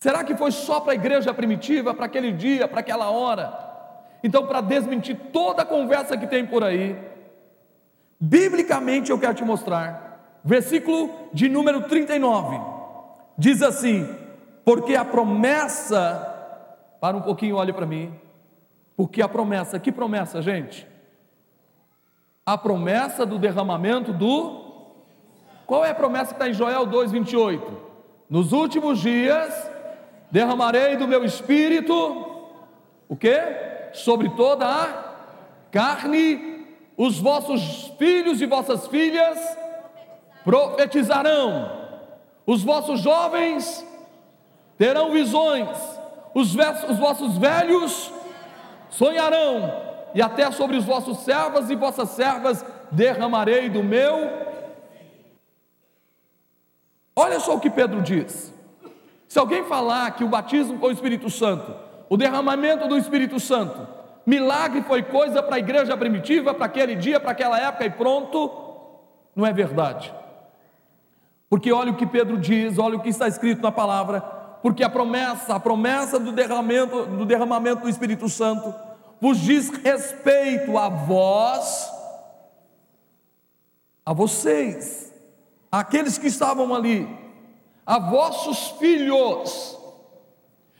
Será 0.00 0.24
que 0.24 0.34
foi 0.34 0.50
só 0.50 0.80
para 0.80 0.92
a 0.92 0.94
igreja 0.94 1.32
primitiva, 1.34 1.92
para 1.92 2.06
aquele 2.06 2.32
dia, 2.32 2.66
para 2.66 2.80
aquela 2.80 3.10
hora? 3.10 3.52
Então, 4.24 4.46
para 4.46 4.62
desmentir 4.62 5.14
toda 5.30 5.60
a 5.60 5.66
conversa 5.66 6.16
que 6.16 6.26
tem 6.26 6.46
por 6.46 6.64
aí, 6.64 6.98
biblicamente 8.18 9.10
eu 9.10 9.18
quero 9.18 9.34
te 9.34 9.44
mostrar, 9.44 10.40
versículo 10.42 11.10
de 11.34 11.50
número 11.50 11.82
39, 11.82 12.58
diz 13.36 13.60
assim: 13.60 14.08
Porque 14.64 14.96
a 14.96 15.04
promessa, 15.04 16.16
para 16.98 17.14
um 17.14 17.20
pouquinho, 17.20 17.56
olhe 17.56 17.72
para 17.72 17.84
mim, 17.84 18.10
porque 18.96 19.20
a 19.20 19.28
promessa, 19.28 19.78
que 19.78 19.92
promessa, 19.92 20.40
gente? 20.40 20.86
A 22.46 22.56
promessa 22.56 23.26
do 23.26 23.38
derramamento 23.38 24.14
do. 24.14 24.64
Qual 25.66 25.84
é 25.84 25.90
a 25.90 25.94
promessa 25.94 26.28
que 26.28 26.32
está 26.32 26.48
em 26.48 26.54
Joel 26.54 26.86
2,28? 26.86 27.60
Nos 28.30 28.52
últimos 28.52 28.98
dias 28.98 29.70
derramarei 30.30 30.96
do 30.96 31.08
meu 31.08 31.24
espírito, 31.24 31.94
o 33.08 33.16
que? 33.16 33.36
Sobre 33.92 34.28
toda 34.30 34.66
a 34.66 35.14
carne, 35.70 36.66
os 36.96 37.18
vossos 37.18 37.92
filhos 37.98 38.40
e 38.40 38.46
vossas 38.46 38.86
filhas 38.86 39.38
profetizarão, 40.44 41.88
os 42.46 42.62
vossos 42.62 43.00
jovens 43.00 43.86
terão 44.78 45.10
visões, 45.10 45.68
os, 46.34 46.54
os 46.88 46.98
vossos 46.98 47.36
velhos 47.36 48.12
sonharão, 48.88 49.90
e 50.14 50.22
até 50.22 50.50
sobre 50.50 50.76
os 50.76 50.84
vossos 50.84 51.18
servos 51.18 51.70
e 51.70 51.76
vossas 51.76 52.10
servas 52.10 52.64
derramarei 52.90 53.68
do 53.68 53.82
meu. 53.82 54.48
Olha 57.14 57.38
só 57.38 57.56
o 57.56 57.60
que 57.60 57.70
Pedro 57.70 58.02
diz. 58.02 58.52
Se 59.30 59.38
alguém 59.38 59.62
falar 59.62 60.10
que 60.16 60.24
o 60.24 60.28
batismo 60.28 60.76
com 60.80 60.88
o 60.88 60.90
Espírito 60.90 61.30
Santo, 61.30 61.72
o 62.08 62.16
derramamento 62.16 62.88
do 62.88 62.98
Espírito 62.98 63.38
Santo, 63.38 63.86
milagre 64.26 64.82
foi 64.82 65.04
coisa 65.04 65.40
para 65.40 65.54
a 65.54 65.58
igreja 65.60 65.96
primitiva, 65.96 66.52
para 66.52 66.66
aquele 66.66 66.96
dia, 66.96 67.20
para 67.20 67.30
aquela 67.30 67.56
época 67.56 67.84
e 67.84 67.90
pronto, 67.90 68.50
não 69.36 69.46
é 69.46 69.52
verdade. 69.52 70.12
Porque 71.48 71.70
olha 71.70 71.92
o 71.92 71.96
que 71.96 72.04
Pedro 72.06 72.38
diz, 72.38 72.76
olha 72.76 72.96
o 72.96 73.00
que 73.00 73.08
está 73.08 73.28
escrito 73.28 73.62
na 73.62 73.70
palavra, 73.70 74.20
porque 74.64 74.82
a 74.82 74.90
promessa, 74.90 75.54
a 75.54 75.60
promessa 75.60 76.18
do 76.18 76.32
derramamento, 76.32 77.06
do 77.06 77.24
derramamento 77.24 77.82
do 77.82 77.88
Espírito 77.88 78.28
Santo, 78.28 78.74
vos 79.20 79.38
diz 79.38 79.68
respeito 79.68 80.76
a 80.76 80.88
vós, 80.88 81.88
a 84.04 84.12
vocês, 84.12 85.14
aqueles 85.70 86.18
que 86.18 86.26
estavam 86.26 86.74
ali, 86.74 87.19
a 87.84 87.98
vossos 87.98 88.70
filhos. 88.78 89.78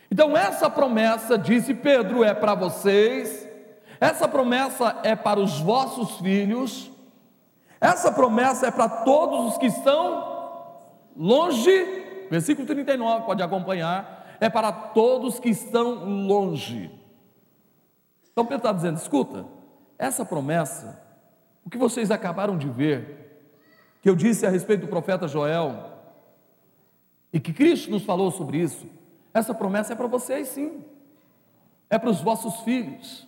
Então, 0.09 0.35
essa 0.35 0.69
promessa, 0.69 1.37
disse 1.37 1.73
Pedro, 1.73 2.23
é 2.23 2.33
para 2.33 2.53
vocês, 2.53 3.47
essa 3.99 4.27
promessa 4.27 4.99
é 5.03 5.15
para 5.15 5.39
os 5.39 5.59
vossos 5.59 6.17
filhos, 6.17 6.91
essa 7.79 8.11
promessa 8.11 8.67
é 8.67 8.71
para 8.71 8.89
todos 8.89 9.53
os 9.53 9.57
que 9.57 9.67
estão 9.67 10.31
longe, 11.15 12.27
versículo 12.29 12.67
39, 12.67 13.25
pode 13.25 13.41
acompanhar, 13.41 14.37
é 14.39 14.49
para 14.49 14.71
todos 14.71 15.39
que 15.39 15.49
estão 15.49 16.05
longe. 16.27 16.91
Então 18.31 18.45
Pedro 18.45 18.57
está 18.57 18.71
dizendo: 18.71 18.97
escuta, 18.97 19.45
essa 19.97 20.25
promessa, 20.25 21.01
o 21.63 21.69
que 21.69 21.77
vocês 21.77 22.09
acabaram 22.11 22.57
de 22.57 22.67
ver, 22.67 23.43
que 24.01 24.09
eu 24.09 24.15
disse 24.15 24.45
a 24.45 24.49
respeito 24.49 24.81
do 24.81 24.87
profeta 24.87 25.27
Joel, 25.27 25.90
e 27.31 27.39
que 27.39 27.53
Cristo 27.53 27.89
nos 27.89 28.03
falou 28.03 28.31
sobre 28.31 28.57
isso, 28.57 28.85
essa 29.33 29.53
promessa 29.53 29.93
é 29.93 29.95
para 29.95 30.07
vocês 30.07 30.47
sim, 30.49 30.83
é 31.89 31.97
para 31.97 32.09
os 32.09 32.21
vossos 32.21 32.61
filhos, 32.61 33.27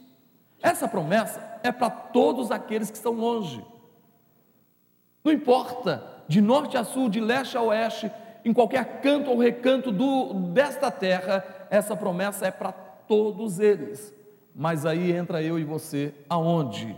essa 0.62 0.88
promessa 0.88 1.60
é 1.64 1.72
para 1.72 1.90
todos 1.90 2.52
aqueles 2.52 2.90
que 2.90 2.98
estão 2.98 3.14
longe, 3.14 3.64
não 5.24 5.32
importa, 5.32 6.04
de 6.28 6.42
norte 6.42 6.78
a 6.78 6.84
sul, 6.84 7.10
de 7.10 7.20
leste 7.20 7.58
a 7.58 7.62
oeste, 7.62 8.12
em 8.44 8.54
qualquer 8.54 9.02
canto 9.02 9.32
ou 9.32 9.38
recanto 9.38 9.92
do, 9.92 10.34
desta 10.52 10.92
terra, 10.92 11.46
essa 11.70 11.96
promessa 11.96 12.46
é 12.46 12.52
para 12.52 12.72
todos 12.72 13.60
eles, 13.60 14.14
mas 14.54 14.86
aí 14.86 15.12
entra 15.12 15.42
eu 15.42 15.58
e 15.58 15.64
você, 15.64 16.14
aonde? 16.30 16.96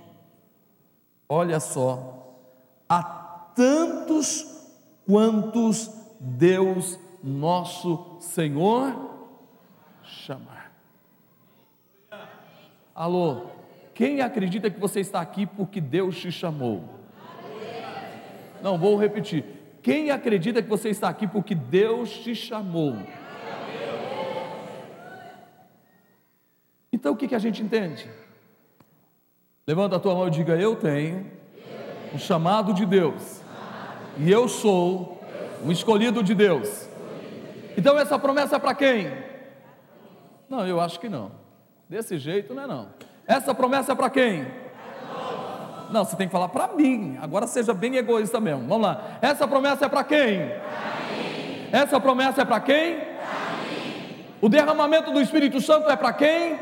Olha 1.30 1.60
só, 1.60 2.36
a 2.90 3.04
tantos 3.56 4.46
quantos 5.06 5.88
Deus 6.20 7.00
nosso 7.24 8.18
Senhor 8.20 8.94
chamar. 10.04 10.72
Alô, 12.94 13.48
quem 13.94 14.22
acredita 14.22 14.70
que 14.70 14.80
você 14.80 15.00
está 15.00 15.20
aqui 15.22 15.46
porque 15.46 15.82
Deus 15.82 16.18
te 16.18 16.32
chamou? 16.32 16.84
Não, 18.62 18.78
vou 18.78 18.98
repetir. 18.98 19.44
Quem 19.82 20.12
acredita 20.12 20.62
que 20.62 20.70
você 20.70 20.90
está 20.90 21.10
aqui 21.10 21.28
porque 21.28 21.54
Deus 21.54 22.10
te 22.10 22.34
chamou? 22.34 22.96
Então 26.92 27.14
o 27.14 27.18
que, 27.18 27.28
que 27.28 27.36
a 27.36 27.40
gente 27.40 27.62
entende? 27.62 28.10
Levanta 29.68 29.98
a 29.98 30.00
tua 30.00 30.16
mão 30.16 30.28
e 30.28 30.32
diga: 30.32 30.56
Eu 30.56 30.76
tenho 30.76 31.30
o 32.14 32.18
chamado 32.18 32.74
de 32.74 32.86
Deus, 32.86 33.42
e 34.18 34.32
eu 34.32 34.48
sou 34.48 35.15
um 35.64 35.72
escolhido 35.72 36.24
de 36.24 36.34
Deus. 36.34 36.88
Então 37.78 37.98
essa 37.98 38.18
promessa 38.18 38.56
é 38.56 38.60
para 38.60 38.74
quem? 38.74 39.12
Não, 40.50 40.66
eu 40.66 40.80
acho 40.80 41.00
que 41.00 41.10
não. 41.10 41.32
Desse 41.90 42.18
jeito 42.18 42.54
não 42.54 42.64
é 42.64 42.68
não. 42.68 42.88
Essa 43.28 43.54
promessa 43.54 43.92
é 43.92 43.96
para 43.96 44.10
quem? 44.10 44.46
Não, 45.92 46.04
você 46.04 46.16
tem 46.16 46.28
que 46.28 46.32
falar 46.32 46.50
para 46.50 46.70
mim. 46.70 47.18
Agora 47.22 47.48
seja 47.48 47.74
bem 47.74 47.96
egoísta 47.96 48.40
mesmo. 48.40 48.68
Vamos 48.68 48.88
lá. 48.88 49.18
Essa 49.22 49.48
promessa 49.48 49.86
é 49.86 49.90
para 49.90 50.04
quem? 50.04 50.52
Essa 51.72 52.00
promessa 52.00 52.42
é 52.42 52.46
para 52.46 52.60
quem? 52.60 52.98
O 54.42 54.50
derramamento 54.50 55.12
do 55.12 55.22
Espírito 55.22 55.62
Santo 55.62 55.90
é 55.90 55.96
para 55.96 56.14
quem? 56.14 56.60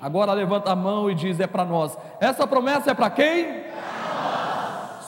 Agora 0.00 0.32
levanta 0.32 0.72
a 0.72 0.76
mão 0.76 1.10
e 1.10 1.14
diz: 1.14 1.40
é 1.40 1.46
para 1.46 1.64
nós. 1.64 1.96
Essa 2.20 2.46
promessa 2.46 2.90
é 2.90 2.94
para 2.94 3.10
quem? 3.10 3.64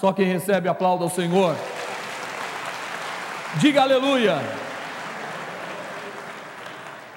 Só 0.01 0.13
quem 0.13 0.27
recebe 0.27 0.69
aplauda 0.69 1.05
ao 1.05 1.11
Senhor. 1.11 1.55
Diga 3.61 3.83
aleluia. 3.83 4.35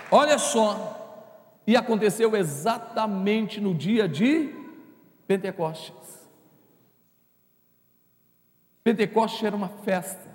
Olha 0.09 0.39
só, 0.39 0.97
e 1.67 1.75
aconteceu 1.75 2.35
exatamente 2.35 3.59
no 3.59 3.75
dia 3.75 4.07
de 4.07 4.55
Pentecostes. 5.27 6.27
Pentecostes 8.83 9.43
era 9.43 9.55
uma 9.55 9.67
festa, 9.67 10.29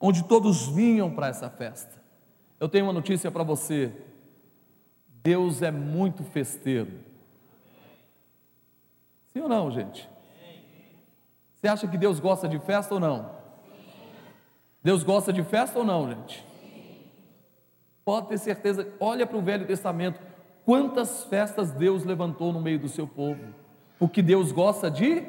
onde 0.00 0.24
todos 0.24 0.66
vinham 0.68 1.14
para 1.14 1.28
essa 1.28 1.48
festa. 1.48 2.02
Eu 2.58 2.68
tenho 2.68 2.86
uma 2.86 2.92
notícia 2.92 3.30
para 3.30 3.44
você: 3.44 3.92
Deus 5.22 5.62
é 5.62 5.70
muito 5.70 6.24
festeiro. 6.24 6.98
Sim 9.32 9.40
ou 9.40 9.48
não, 9.48 9.70
gente? 9.70 10.08
Você 11.54 11.68
acha 11.68 11.86
que 11.86 11.96
Deus 11.96 12.18
gosta 12.18 12.48
de 12.48 12.58
festa 12.58 12.92
ou 12.94 13.00
não? 13.00 13.37
Deus 14.88 15.02
gosta 15.02 15.30
de 15.30 15.42
festa 15.42 15.78
ou 15.78 15.84
não, 15.84 16.08
gente? 16.08 16.42
Pode 18.06 18.28
ter 18.28 18.38
certeza, 18.38 18.90
olha 18.98 19.26
para 19.26 19.36
o 19.36 19.42
Velho 19.42 19.66
Testamento, 19.66 20.18
quantas 20.64 21.24
festas 21.24 21.70
Deus 21.70 22.04
levantou 22.04 22.54
no 22.54 22.60
meio 22.62 22.78
do 22.78 22.88
seu 22.88 23.06
povo, 23.06 23.52
porque 23.98 24.22
Deus 24.22 24.50
gosta 24.50 24.90
de. 24.90 25.22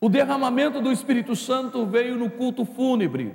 O 0.00 0.08
derramamento 0.08 0.80
do 0.80 0.92
Espírito 0.92 1.34
Santo 1.34 1.84
veio 1.84 2.16
no 2.16 2.30
culto 2.30 2.64
fúnebre. 2.64 3.34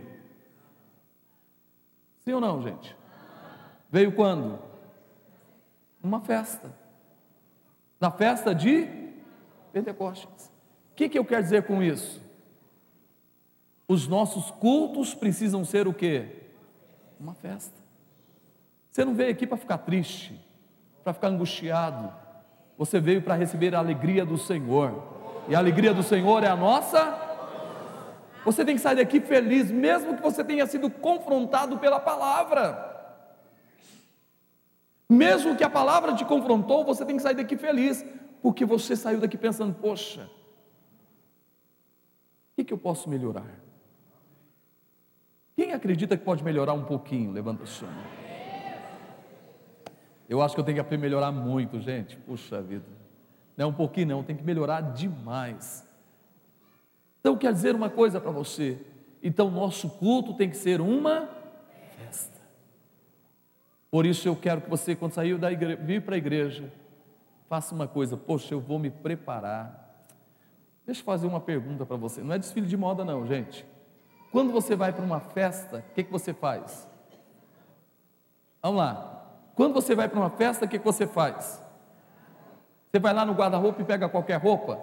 Sim 2.22 2.32
ou 2.32 2.40
não, 2.40 2.62
gente? 2.62 2.96
Veio 3.92 4.14
quando? 4.14 4.58
Uma 6.02 6.22
festa. 6.22 6.74
Na 8.00 8.10
festa 8.10 8.56
de 8.56 8.88
Pentecostes 9.74 10.50
que, 11.00 11.08
que 11.08 11.18
eu 11.18 11.24
quero 11.24 11.42
dizer 11.42 11.64
com 11.64 11.82
isso? 11.82 12.22
Os 13.90 14.08
nossos 14.08 14.52
cultos 14.52 15.16
precisam 15.16 15.66
ser 15.66 15.88
o 15.88 15.94
quê? 15.94 16.44
Uma 17.20 17.34
festa. 17.34 17.76
Você 18.92 19.04
não 19.04 19.16
veio 19.16 19.32
aqui 19.32 19.48
para 19.48 19.58
ficar 19.58 19.80
triste, 19.80 20.40
para 21.04 21.12
ficar 21.12 21.30
angustiado. 21.30 22.14
Você 22.78 23.00
veio 23.00 23.22
para 23.22 23.34
receber 23.34 23.74
a 23.74 23.80
alegria 23.80 24.24
do 24.24 24.38
Senhor. 24.38 25.04
E 25.48 25.56
a 25.56 25.58
alegria 25.58 25.92
do 25.94 26.04
Senhor 26.04 26.44
é 26.44 26.48
a 26.48 26.56
nossa. 26.56 27.18
Você 28.46 28.64
tem 28.64 28.76
que 28.76 28.82
sair 28.82 28.96
daqui 28.98 29.20
feliz, 29.20 29.72
mesmo 29.72 30.16
que 30.16 30.22
você 30.22 30.44
tenha 30.44 30.68
sido 30.68 30.90
confrontado 30.90 31.80
pela 31.80 32.00
palavra. 32.00 32.88
Mesmo 35.10 35.58
que 35.58 35.64
a 35.64 35.70
palavra 35.70 36.14
te 36.14 36.24
confrontou, 36.24 36.86
você 36.86 37.04
tem 37.04 37.18
que 37.18 37.24
sair 37.24 37.36
daqui 37.36 37.58
feliz, 37.58 38.06
porque 38.40 38.64
você 38.64 38.96
saiu 38.96 39.20
daqui 39.20 39.36
pensando: 39.38 39.74
poxa, 39.74 40.30
que, 42.60 42.66
que 42.66 42.74
eu 42.74 42.78
posso 42.78 43.10
melhorar? 43.10 43.69
Quem 45.60 45.74
acredita 45.74 46.16
que 46.16 46.24
pode 46.24 46.42
melhorar 46.42 46.72
um 46.72 46.86
pouquinho? 46.86 47.34
Levanta 47.34 47.64
a 47.64 47.66
sua 47.66 47.90
mão. 47.90 48.06
Eu 50.30 50.42
acho 50.42 50.56
que 50.56 50.62
eu 50.62 50.64
tenho 50.64 50.82
que 50.82 50.98
melhorar 50.98 51.34
muito, 51.34 51.82
gente. 51.82 52.16
Puxa 52.16 52.62
vida. 52.62 52.86
Não 53.58 53.66
é 53.66 53.68
um 53.68 53.74
pouquinho, 53.74 54.08
não, 54.08 54.24
tem 54.24 54.38
que 54.38 54.44
melhorar 54.44 54.80
demais. 54.80 55.86
Então, 57.20 57.36
quer 57.36 57.52
dizer 57.52 57.76
uma 57.76 57.90
coisa 57.90 58.22
para 58.22 58.32
você. 58.32 58.80
Então, 59.22 59.52
nosso 59.52 59.90
culto 59.90 60.34
tem 60.34 60.50
que 60.50 60.56
ser 60.56 60.80
uma 60.80 61.28
festa. 61.98 62.40
Por 63.92 64.06
isso, 64.06 64.30
eu 64.30 64.38
quero 64.38 64.62
que 64.62 64.70
você, 64.70 64.96
quando 64.96 65.12
sair 65.12 65.38
da 65.38 65.52
igreja, 65.52 65.82
vir 65.84 66.02
para 66.04 66.16
a 66.16 66.18
igreja, 66.18 66.72
faça 67.50 67.76
uma 67.76 67.86
coisa. 67.86 68.16
Poxa, 68.16 68.54
eu 68.54 68.62
vou 68.62 68.80
me 68.80 68.90
preparar 68.90 69.90
Deixa 70.86 71.02
eu 71.02 71.06
fazer 71.06 71.28
uma 71.28 71.42
pergunta 71.42 71.86
para 71.86 71.98
você. 71.98 72.24
Não 72.24 72.34
é 72.34 72.40
desfile 72.40 72.66
de 72.66 72.78
moda, 72.78 73.04
não, 73.04 73.28
gente. 73.28 73.64
Quando 74.32 74.52
você 74.52 74.76
vai 74.76 74.94
para 74.94 75.04
uma 75.04 75.20
festa, 75.20 75.84
o 75.90 75.94
que, 75.94 76.04
que 76.04 76.12
você 76.12 76.34
faz? 76.34 76.88
Vamos 78.62 78.78
lá. 78.78 79.26
Quando 79.56 79.74
você 79.74 79.96
vai 79.96 80.08
para 80.08 80.20
uma 80.20 80.30
festa, 80.30 80.66
o 80.66 80.68
que, 80.68 80.78
que 80.78 80.86
você 80.86 81.08
faz? 81.08 81.64
Você 82.92 83.00
vai 83.00 83.14
lá 83.14 83.26
no 83.26 83.34
guarda-roupa 83.34 83.82
e 83.82 83.86
pega 83.86 84.08
qualquer 84.10 84.40
roupa? 84.40 84.80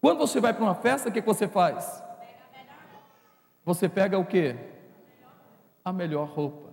Quando 0.00 0.18
você 0.18 0.40
vai 0.40 0.52
para 0.52 0.62
uma 0.62 0.74
festa, 0.74 1.08
o 1.08 1.12
que, 1.12 1.20
que 1.20 1.26
você 1.26 1.48
faz? 1.48 2.02
Você 3.64 3.88
pega 3.88 4.18
o 4.18 4.24
quê? 4.24 4.56
A 5.84 5.92
melhor 5.92 6.28
roupa. 6.28 6.70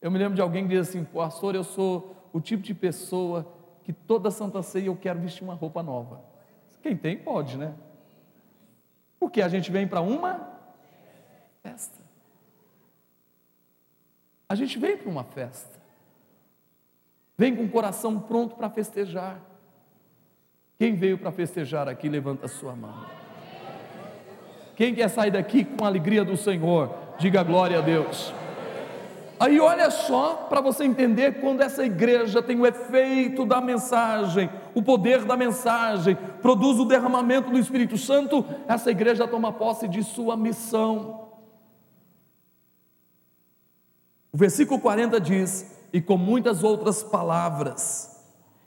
Eu 0.00 0.10
me 0.10 0.18
lembro 0.18 0.34
de 0.34 0.40
alguém 0.40 0.62
que 0.62 0.70
diz 0.70 0.88
assim, 0.88 1.04
pastor, 1.04 1.54
eu 1.54 1.64
sou 1.64 2.16
o 2.32 2.40
tipo 2.40 2.62
de 2.62 2.72
pessoa 2.72 3.46
que 3.82 3.92
toda 3.92 4.30
Santa 4.30 4.62
Ceia 4.62 4.86
eu 4.86 4.96
quero 4.96 5.18
vestir 5.18 5.42
uma 5.42 5.54
roupa 5.54 5.82
nova. 5.82 6.22
Quem 6.82 6.96
tem, 6.96 7.18
pode, 7.18 7.58
né? 7.58 7.74
Porque 9.18 9.42
a 9.42 9.48
gente 9.48 9.70
vem 9.70 9.86
para 9.86 10.00
uma 10.00 10.48
festa. 11.62 11.98
A 14.48 14.54
gente 14.54 14.78
vem 14.78 14.96
para 14.96 15.08
uma 15.08 15.24
festa. 15.24 15.78
Vem 17.36 17.54
com 17.54 17.64
o 17.64 17.68
coração 17.68 18.18
pronto 18.18 18.56
para 18.56 18.70
festejar. 18.70 19.40
Quem 20.78 20.94
veio 20.94 21.18
para 21.18 21.30
festejar 21.32 21.88
aqui, 21.88 22.08
levanta 22.08 22.46
a 22.46 22.48
sua 22.48 22.74
mão. 22.74 23.06
Quem 24.76 24.94
quer 24.94 25.08
sair 25.08 25.32
daqui 25.32 25.64
com 25.64 25.84
a 25.84 25.88
alegria 25.88 26.24
do 26.24 26.36
Senhor, 26.36 26.94
diga 27.18 27.42
glória 27.42 27.78
a 27.78 27.80
Deus. 27.80 28.32
Aí 29.40 29.60
olha 29.60 29.88
só 29.90 30.34
para 30.48 30.60
você 30.60 30.84
entender 30.84 31.40
quando 31.40 31.60
essa 31.60 31.84
igreja 31.84 32.42
tem 32.42 32.58
o 32.58 32.66
efeito 32.66 33.46
da 33.46 33.60
mensagem, 33.60 34.50
o 34.74 34.82
poder 34.82 35.24
da 35.24 35.36
mensagem, 35.36 36.16
produz 36.42 36.78
o 36.80 36.84
derramamento 36.84 37.48
do 37.50 37.58
Espírito 37.58 37.96
Santo, 37.96 38.44
essa 38.66 38.90
igreja 38.90 39.28
toma 39.28 39.52
posse 39.52 39.86
de 39.86 40.02
sua 40.02 40.36
missão. 40.36 41.28
O 44.32 44.36
versículo 44.36 44.80
40 44.80 45.20
diz: 45.20 45.86
E 45.92 46.00
com 46.00 46.16
muitas 46.16 46.64
outras 46.64 47.02
palavras, 47.04 48.24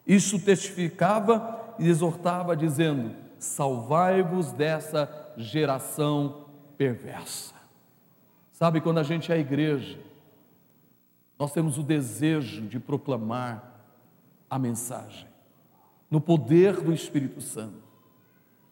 isso 0.07 0.39
testificava 0.39 1.59
e 1.77 1.89
exortava, 1.89 2.55
dizendo: 2.55 3.11
Salvai-vos 3.37 4.53
dessa 4.53 5.09
geração 5.35 6.45
perversa. 6.77 7.53
Sabe 8.53 8.79
quando 8.79 8.99
a 8.99 9.03
gente 9.03 9.31
é 9.31 9.35
a 9.35 9.39
igreja, 9.39 9.97
nós 11.41 11.51
temos 11.51 11.79
o 11.79 11.81
desejo 11.81 12.67
de 12.67 12.79
proclamar 12.79 13.81
a 14.47 14.59
mensagem, 14.59 15.27
no 16.07 16.21
poder 16.21 16.79
do 16.79 16.93
Espírito 16.93 17.41
Santo. 17.41 17.81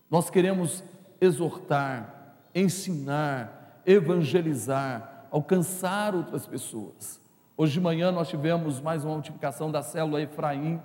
Nós 0.07 0.29
queremos 0.29 0.83
exortar, 1.19 2.35
ensinar, 2.53 3.81
evangelizar, 3.87 5.25
alcançar 5.31 6.13
outras 6.13 6.45
pessoas. 6.45 7.19
Hoje 7.57 7.73
de 7.73 7.81
manhã 7.81 8.11
nós 8.11 8.29
tivemos 8.29 8.79
mais 8.79 9.03
uma 9.03 9.15
multiplicação 9.15 9.71
da 9.71 9.81
célula 9.81 10.21
Efraim. 10.21 10.79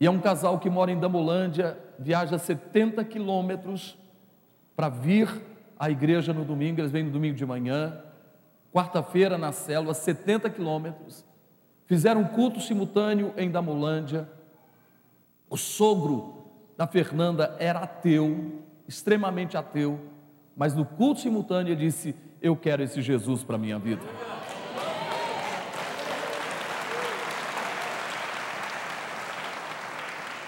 E 0.00 0.06
é 0.06 0.10
um 0.10 0.18
casal 0.18 0.58
que 0.58 0.68
mora 0.68 0.90
em 0.90 0.98
Damolândia, 0.98 1.78
viaja 1.96 2.38
70 2.38 3.04
quilômetros 3.04 3.96
para 4.74 4.88
vir 4.88 5.28
à 5.78 5.88
igreja 5.88 6.32
no 6.32 6.44
domingo, 6.44 6.80
eles 6.80 6.90
vêm 6.90 7.04
no 7.04 7.12
domingo 7.12 7.36
de 7.36 7.46
manhã, 7.46 8.02
quarta-feira 8.72 9.36
na 9.36 9.52
célula, 9.52 9.92
70 9.92 10.48
quilômetros, 10.50 11.24
fizeram 11.86 12.22
um 12.22 12.28
culto 12.28 12.60
simultâneo 12.60 13.34
em 13.36 13.50
Damolândia. 13.50 14.28
O 15.50 15.56
sogro 15.56 16.46
da 16.76 16.86
Fernanda 16.86 17.54
era 17.58 17.80
ateu, 17.80 18.62
extremamente 18.88 19.56
ateu, 19.56 20.00
mas 20.56 20.74
no 20.74 20.84
culto 20.84 21.20
simultâneo 21.20 21.72
ele 21.72 21.84
disse: 21.84 22.16
Eu 22.40 22.56
quero 22.56 22.82
esse 22.82 23.02
Jesus 23.02 23.44
para 23.44 23.56
a 23.56 23.58
minha 23.58 23.78
vida. 23.78 24.02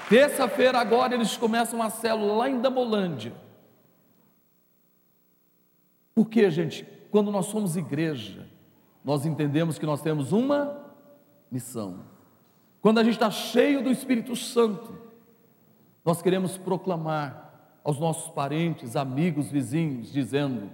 Terça-feira 0.09 0.79
agora 0.79 1.15
eles 1.15 1.37
começam 1.37 1.83
a 1.83 1.91
célula 1.91 2.35
lá 2.35 2.51
em 2.51 2.61
Damolândia. 2.61 3.33
Por 6.15 6.29
que, 6.29 6.49
gente? 6.51 6.87
Quando 7.15 7.31
nós 7.31 7.47
somos 7.47 7.77
igreja, 7.77 8.45
nós 9.05 9.25
entendemos 9.25 9.79
que 9.79 9.87
nós 9.87 10.03
temos 10.03 10.33
uma 10.33 10.85
missão. 11.49 12.01
Quando 12.81 12.99
a 12.99 13.05
gente 13.05 13.13
está 13.13 13.31
cheio 13.31 13.85
do 13.85 13.89
Espírito 13.89 14.35
Santo, 14.35 14.99
nós 16.05 16.21
queremos 16.21 16.59
proclamar 16.59 17.79
aos 17.85 18.01
nossos 18.01 18.33
parentes, 18.33 18.97
amigos, 18.97 19.49
vizinhos, 19.49 20.13
dizendo: 20.13 20.69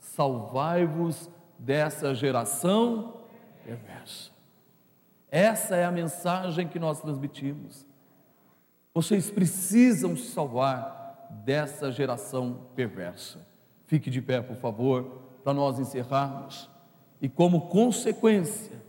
salvai-vos 0.00 1.30
dessa 1.56 2.12
geração 2.12 3.20
perversa. 3.64 4.32
Essa 5.30 5.76
é 5.76 5.84
a 5.84 5.92
mensagem 5.92 6.66
que 6.66 6.80
nós 6.80 7.00
transmitimos. 7.00 7.86
Vocês 8.92 9.30
precisam 9.30 10.16
se 10.16 10.26
salvar 10.32 11.28
dessa 11.44 11.92
geração 11.92 12.66
perversa. 12.74 13.46
Fique 13.86 14.10
de 14.10 14.20
pé, 14.20 14.42
por 14.42 14.56
favor 14.56 15.22
para 15.44 15.52
nós 15.52 15.78
encerrarmos. 15.78 16.70
E 17.20 17.28
como 17.28 17.68
consequência, 17.68 18.82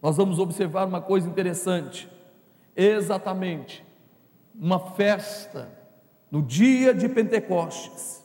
nós 0.00 0.16
vamos 0.16 0.38
observar 0.38 0.86
uma 0.86 1.00
coisa 1.00 1.28
interessante. 1.28 2.08
Exatamente, 2.76 3.84
uma 4.54 4.78
festa 4.78 5.68
no 6.30 6.42
dia 6.42 6.94
de 6.94 7.08
Pentecostes. 7.08 8.22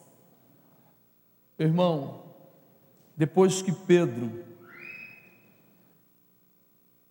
Irmão, 1.57 2.23
depois 3.15 3.61
que 3.61 3.71
Pedro 3.71 4.45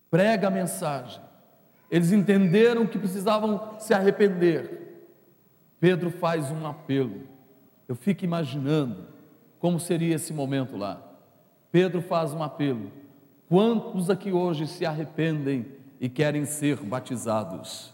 prega 0.09 0.47
a 0.47 0.51
mensagem, 0.51 1.21
eles 1.91 2.11
entenderam 2.11 2.87
que 2.87 2.97
precisavam 2.97 3.79
se 3.79 3.93
arrepender. 3.93 5.09
Pedro 5.79 6.09
faz 6.09 6.49
um 6.51 6.65
apelo. 6.65 7.27
Eu 7.87 7.95
fico 7.95 8.25
imaginando 8.25 9.16
como 9.59 9.79
seria 9.79 10.15
esse 10.15 10.33
momento 10.33 10.77
lá. 10.77 11.01
Pedro 11.71 12.01
faz 12.01 12.33
um 12.33 12.41
apelo. 12.41 12.91
Quantos 13.49 14.09
aqui 14.09 14.31
hoje 14.31 14.67
se 14.67 14.85
arrependem 14.85 15.65
e 15.99 16.09
querem 16.09 16.45
ser 16.45 16.77
batizados? 16.77 17.93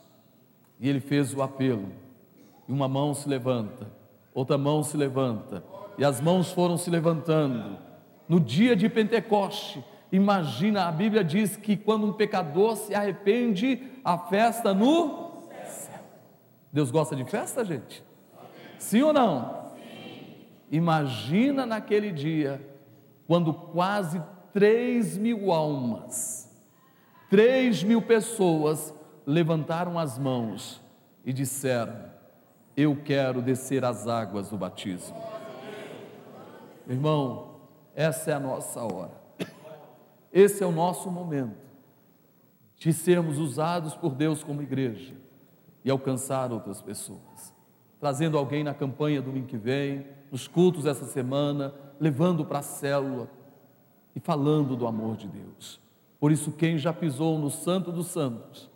E 0.79 0.89
ele 0.89 0.99
fez 0.99 1.33
o 1.33 1.41
apelo. 1.41 1.89
E 2.67 2.71
uma 2.71 2.87
mão 2.87 3.13
se 3.13 3.27
levanta, 3.27 3.87
outra 4.33 4.57
mão 4.57 4.83
se 4.83 4.95
levanta, 4.95 5.63
e 5.97 6.03
as 6.05 6.21
mãos 6.21 6.51
foram 6.51 6.77
se 6.77 6.89
levantando. 6.89 7.77
No 8.27 8.39
dia 8.39 8.75
de 8.75 8.87
Pentecoste, 8.87 9.83
imagina, 10.11 10.87
a 10.87 10.91
Bíblia 10.91 11.23
diz 11.23 11.55
que 11.57 11.75
quando 11.75 12.05
um 12.05 12.13
pecador 12.13 12.77
se 12.77 12.95
arrepende, 12.95 13.91
a 14.03 14.17
festa 14.17 14.73
no 14.73 15.43
céu. 15.65 15.99
Deus 16.71 16.89
gosta 16.89 17.15
de 17.15 17.25
festa, 17.25 17.63
gente? 17.65 18.03
Sim 18.79 19.03
ou 19.03 19.13
não? 19.13 19.62
Imagina 20.73 21.67
naquele 21.67 22.11
dia, 22.11 22.59
quando 23.27 23.53
quase 23.53 24.19
3 24.53 25.19
mil 25.19 25.51
almas, 25.51 26.51
3 27.29 27.83
mil 27.83 28.01
pessoas 28.01 28.91
levantaram 29.23 29.99
as 29.99 30.17
mãos 30.17 30.81
e 31.23 31.31
disseram: 31.31 31.95
Eu 32.75 32.95
quero 32.95 33.39
descer 33.39 33.85
as 33.85 34.07
águas 34.07 34.49
do 34.49 34.57
batismo. 34.57 35.15
Irmão, 36.89 37.59
essa 37.93 38.31
é 38.31 38.33
a 38.33 38.39
nossa 38.39 38.81
hora, 38.81 39.13
esse 40.31 40.63
é 40.63 40.65
o 40.65 40.71
nosso 40.71 41.11
momento 41.11 41.61
de 42.77 42.91
sermos 42.91 43.37
usados 43.37 43.93
por 43.93 44.15
Deus 44.15 44.43
como 44.43 44.63
igreja 44.63 45.13
e 45.85 45.91
alcançar 45.91 46.51
outras 46.51 46.81
pessoas, 46.81 47.53
trazendo 47.99 48.39
alguém 48.39 48.63
na 48.63 48.73
campanha 48.73 49.21
domingo 49.21 49.45
que 49.45 49.55
vem, 49.55 50.07
nos 50.33 50.47
cultos 50.47 50.87
essa 50.87 51.05
semana, 51.05 51.75
levando 51.99 52.43
para 52.43 52.57
a 52.57 52.63
célula 52.63 53.29
e 54.15 54.19
falando 54.19 54.75
do 54.75 54.87
amor 54.87 55.15
de 55.15 55.27
Deus. 55.27 55.79
Por 56.19 56.31
isso, 56.31 56.51
quem 56.51 56.75
já 56.75 56.91
pisou 56.91 57.37
no 57.37 57.51
Santo 57.51 57.91
dos 57.91 58.07
Santos, 58.07 58.67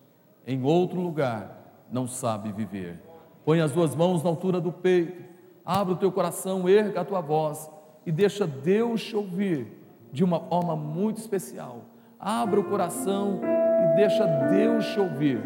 em 0.46 0.64
outro 0.64 1.02
lugar, 1.02 1.88
não 1.92 2.08
sabe 2.08 2.52
viver. 2.52 3.02
Põe 3.44 3.60
as 3.60 3.72
duas 3.72 3.96
mãos 3.96 4.22
na 4.22 4.30
altura 4.30 4.62
do 4.62 4.72
peito, 4.72 5.20
abre 5.66 5.96
o 5.96 5.98
teu 5.98 6.12
coração, 6.12 6.70
erga 6.70 7.02
a 7.02 7.06
tua 7.06 7.22
voz 7.22 7.68
e 8.06 8.12
deixa 8.12 8.46
Deus 8.46 9.04
te 9.04 9.16
ouvir 9.16 9.82
de 10.12 10.24
uma 10.24 10.40
forma 10.40 10.76
muito 10.76 11.18
especial. 11.18 11.86
Abra 12.20 12.60
o 12.60 12.66
coração 12.66 13.42
e 13.42 13.96
deixa 13.96 14.28
Deus 14.28 14.86
te 14.86 15.00
ouvir. 15.00 15.42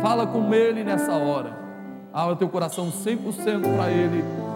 Fala 0.00 0.24
com 0.24 0.54
Ele 0.54 0.84
nessa 0.84 1.16
hora. 1.16 1.58
Abra 2.12 2.36
teu 2.36 2.48
coração 2.48 2.92
100% 2.92 3.76
para 3.76 3.90
Ele, 3.90 4.22